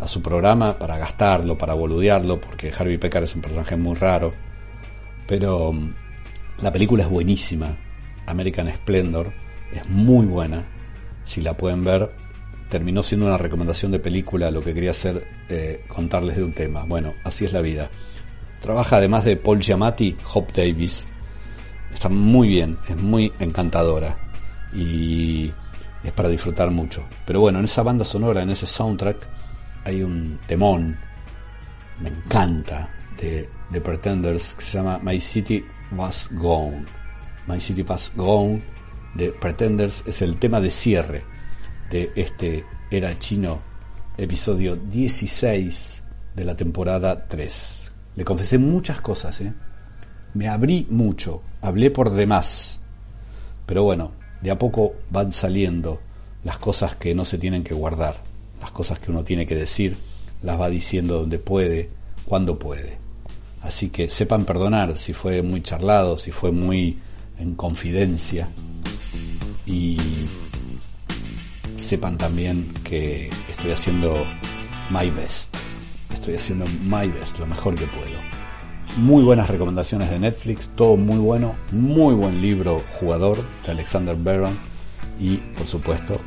a 0.01 0.07
su 0.07 0.21
programa 0.21 0.79
para 0.79 0.99
gastarlo, 0.99 1.57
para 1.57 1.75
boludearlo, 1.75 2.41
porque 2.41 2.73
Harvey 2.77 2.99
Pekar 2.99 3.23
es 3.23 3.35
un 3.35 3.43
personaje 3.43 3.77
muy 3.77 3.95
raro. 3.95 4.33
Pero 5.27 5.73
mm, 5.73 5.95
la 6.63 6.73
película 6.73 7.05
es 7.05 7.11
buenísima. 7.11 7.77
American 8.27 8.69
Splendor 8.69 9.33
es 9.73 9.89
muy 9.89 10.27
buena. 10.27 10.65
Si 11.23 11.41
la 11.41 11.57
pueden 11.57 11.85
ver, 11.85 12.13
terminó 12.69 13.03
siendo 13.03 13.27
una 13.27 13.39
recomendación 13.39 13.93
de 13.93 13.99
película 13.99 14.51
lo 14.51 14.63
que 14.63 14.75
quería 14.75 14.91
hacer 14.91 15.27
eh, 15.49 15.85
contarles 15.89 16.37
de 16.37 16.45
un 16.45 16.53
tema. 16.53 16.85
Bueno, 16.85 17.15
así 17.25 17.45
es 17.45 17.53
la 17.53 17.61
vida. 17.61 17.91
Trabaja 18.61 18.97
además 18.97 19.25
de 19.25 19.37
Paul 19.37 19.61
Giamatti, 19.61 20.17
Hope 20.33 20.53
Davis. 20.55 21.07
Está 21.93 22.09
muy 22.09 22.49
bien, 22.49 22.77
es 22.89 22.97
muy 22.97 23.33
encantadora 23.39 24.19
y 24.75 25.53
es 26.03 26.13
para 26.13 26.29
disfrutar 26.29 26.71
mucho. 26.71 27.05
Pero 27.27 27.41
bueno, 27.41 27.59
en 27.59 27.67
esa 27.67 27.83
banda 27.83 28.05
sonora, 28.05 28.43
en 28.43 28.51
ese 28.51 28.67
soundtrack, 28.67 29.29
hay 29.85 30.03
un 30.03 30.39
temón, 30.47 30.97
me 32.01 32.09
encanta, 32.09 32.91
de, 33.21 33.49
de 33.71 33.81
Pretenders 33.81 34.55
que 34.55 34.65
se 34.65 34.79
llama 34.79 34.99
My 35.03 35.21
City 35.21 35.65
Was 35.97 36.31
Gone. 36.33 36.85
My 37.47 37.61
City 37.61 37.83
Was 37.83 38.13
Gone 38.17 38.61
de 39.15 39.31
Pretenders 39.31 40.05
es 40.07 40.23
el 40.23 40.39
tema 40.39 40.61
de 40.61 40.71
cierre 40.71 41.25
de 41.91 42.13
este 42.17 42.65
Era 42.91 43.17
Chino, 43.19 43.61
episodio 44.17 44.77
16 44.77 46.03
de 46.35 46.45
la 46.45 46.57
temporada 46.57 47.27
3. 47.29 47.93
Le 48.17 48.25
confesé 48.25 48.59
muchas 48.59 49.01
cosas, 49.01 49.41
¿eh? 49.41 49.53
me 50.35 50.49
abrí 50.49 50.87
mucho, 50.91 51.43
hablé 51.61 51.91
por 51.91 52.11
demás, 52.11 52.81
pero 53.67 53.85
bueno, 53.85 54.13
de 54.41 54.51
a 54.51 54.59
poco 54.59 54.95
van 55.11 55.31
saliendo 55.33 56.01
las 56.43 56.59
cosas 56.59 56.97
que 56.97 57.15
no 57.15 57.25
se 57.25 57.39
tienen 57.39 57.63
que 57.63 57.75
guardar 57.75 58.34
las 58.65 58.73
cosas 58.73 58.99
que 58.99 59.11
uno 59.11 59.25
tiene 59.25 59.45
que 59.45 59.55
decir, 59.55 59.95
las 60.43 60.59
va 60.59 60.71
diciendo 60.71 61.21
donde 61.21 61.39
puede, 61.39 61.91
cuando 62.25 62.59
puede. 62.59 62.97
Así 63.61 63.91
que 63.91 64.09
sepan 64.09 64.47
perdonar 64.47 64.97
si 64.97 65.13
fue 65.13 65.43
muy 65.43 65.61
charlado, 65.61 66.17
si 66.17 66.31
fue 66.31 66.51
muy 66.51 66.99
en 67.39 67.57
confidencia 67.57 68.49
y 69.67 69.99
sepan 71.77 72.17
también 72.17 72.73
que 72.83 73.29
estoy 73.51 73.73
haciendo 73.73 74.25
my 74.89 75.11
best. 75.11 75.55
Estoy 76.11 76.37
haciendo 76.37 76.65
my 76.85 77.07
best, 77.07 77.39
lo 77.41 77.47
mejor 77.47 77.75
que 77.75 77.87
puedo. 77.87 78.19
Muy 78.97 79.23
buenas 79.25 79.51
recomendaciones 79.51 80.09
de 80.09 80.19
Netflix, 80.21 80.71
todo 80.75 80.97
muy 80.97 81.19
bueno, 81.19 81.55
muy 81.71 82.15
buen 82.15 82.41
libro 82.41 82.83
jugador 82.99 83.45
de 83.67 83.73
Alexander 83.73 84.17
Barron 84.17 84.59
y 85.21 85.37
por 85.37 85.67
supuesto 85.67 86.19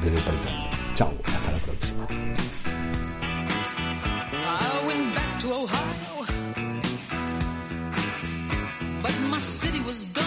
Pretenders. 0.00 0.92
Chao, 0.94 1.12
hasta 1.24 1.52
la 1.52 1.58
próxima. 1.58 2.06
I 4.32 4.86
went 4.86 5.14
back 5.14 5.38
to 5.40 5.52
Ohio, 5.52 6.26
but 9.02 9.14
my 9.30 9.38
city 9.38 9.80
was 9.80 10.04
gone. 10.12 10.26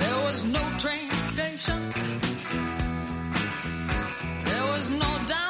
There 0.00 0.18
was 0.24 0.44
no 0.44 0.60
train 0.78 1.10
station. 1.12 1.92
There 4.44 4.66
was 4.72 4.88
no 4.90 5.18
downtown. 5.26 5.45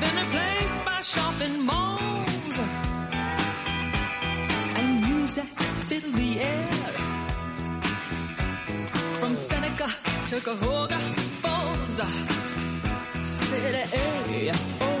Been 0.00 0.16
replaced 0.24 0.84
by 0.84 1.00
shopping 1.02 1.56
malls 1.64 2.58
and 4.78 5.00
music 5.02 5.48
filled 5.88 6.14
the 6.14 6.40
air 6.40 6.68
from 9.20 9.34
Seneca 9.34 9.88
to 10.28 10.36
Cahoga 10.46 11.00
Falls. 11.42 12.00
City 13.16 13.84
oh, 13.94 14.94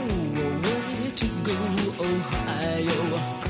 way 0.64 1.10
to 1.16 1.26
go, 1.42 1.56
Ohio. 2.04 3.43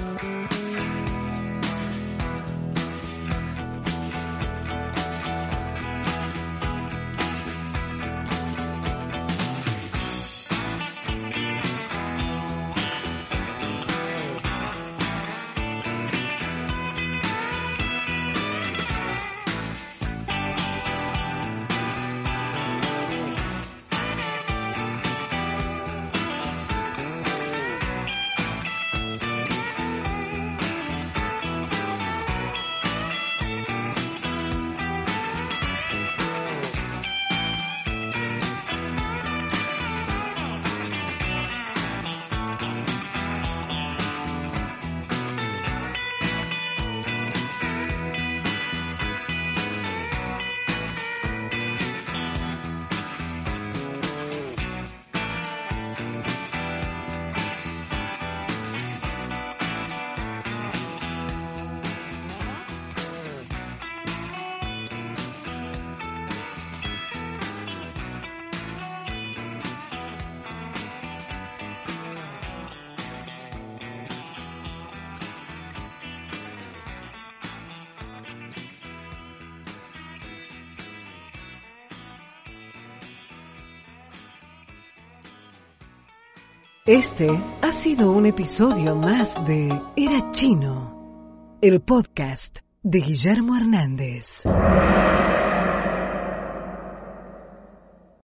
Este 86.87 87.31
ha 87.63 87.73
sido 87.73 88.13
un 88.13 88.27
episodio 88.27 88.95
más 88.95 89.43
de 89.47 89.73
Era 89.97 90.31
Chino, 90.33 91.57
el 91.63 91.81
podcast 91.81 92.59
de 92.83 93.01
Guillermo 93.01 93.57
Hernández. 93.57 94.27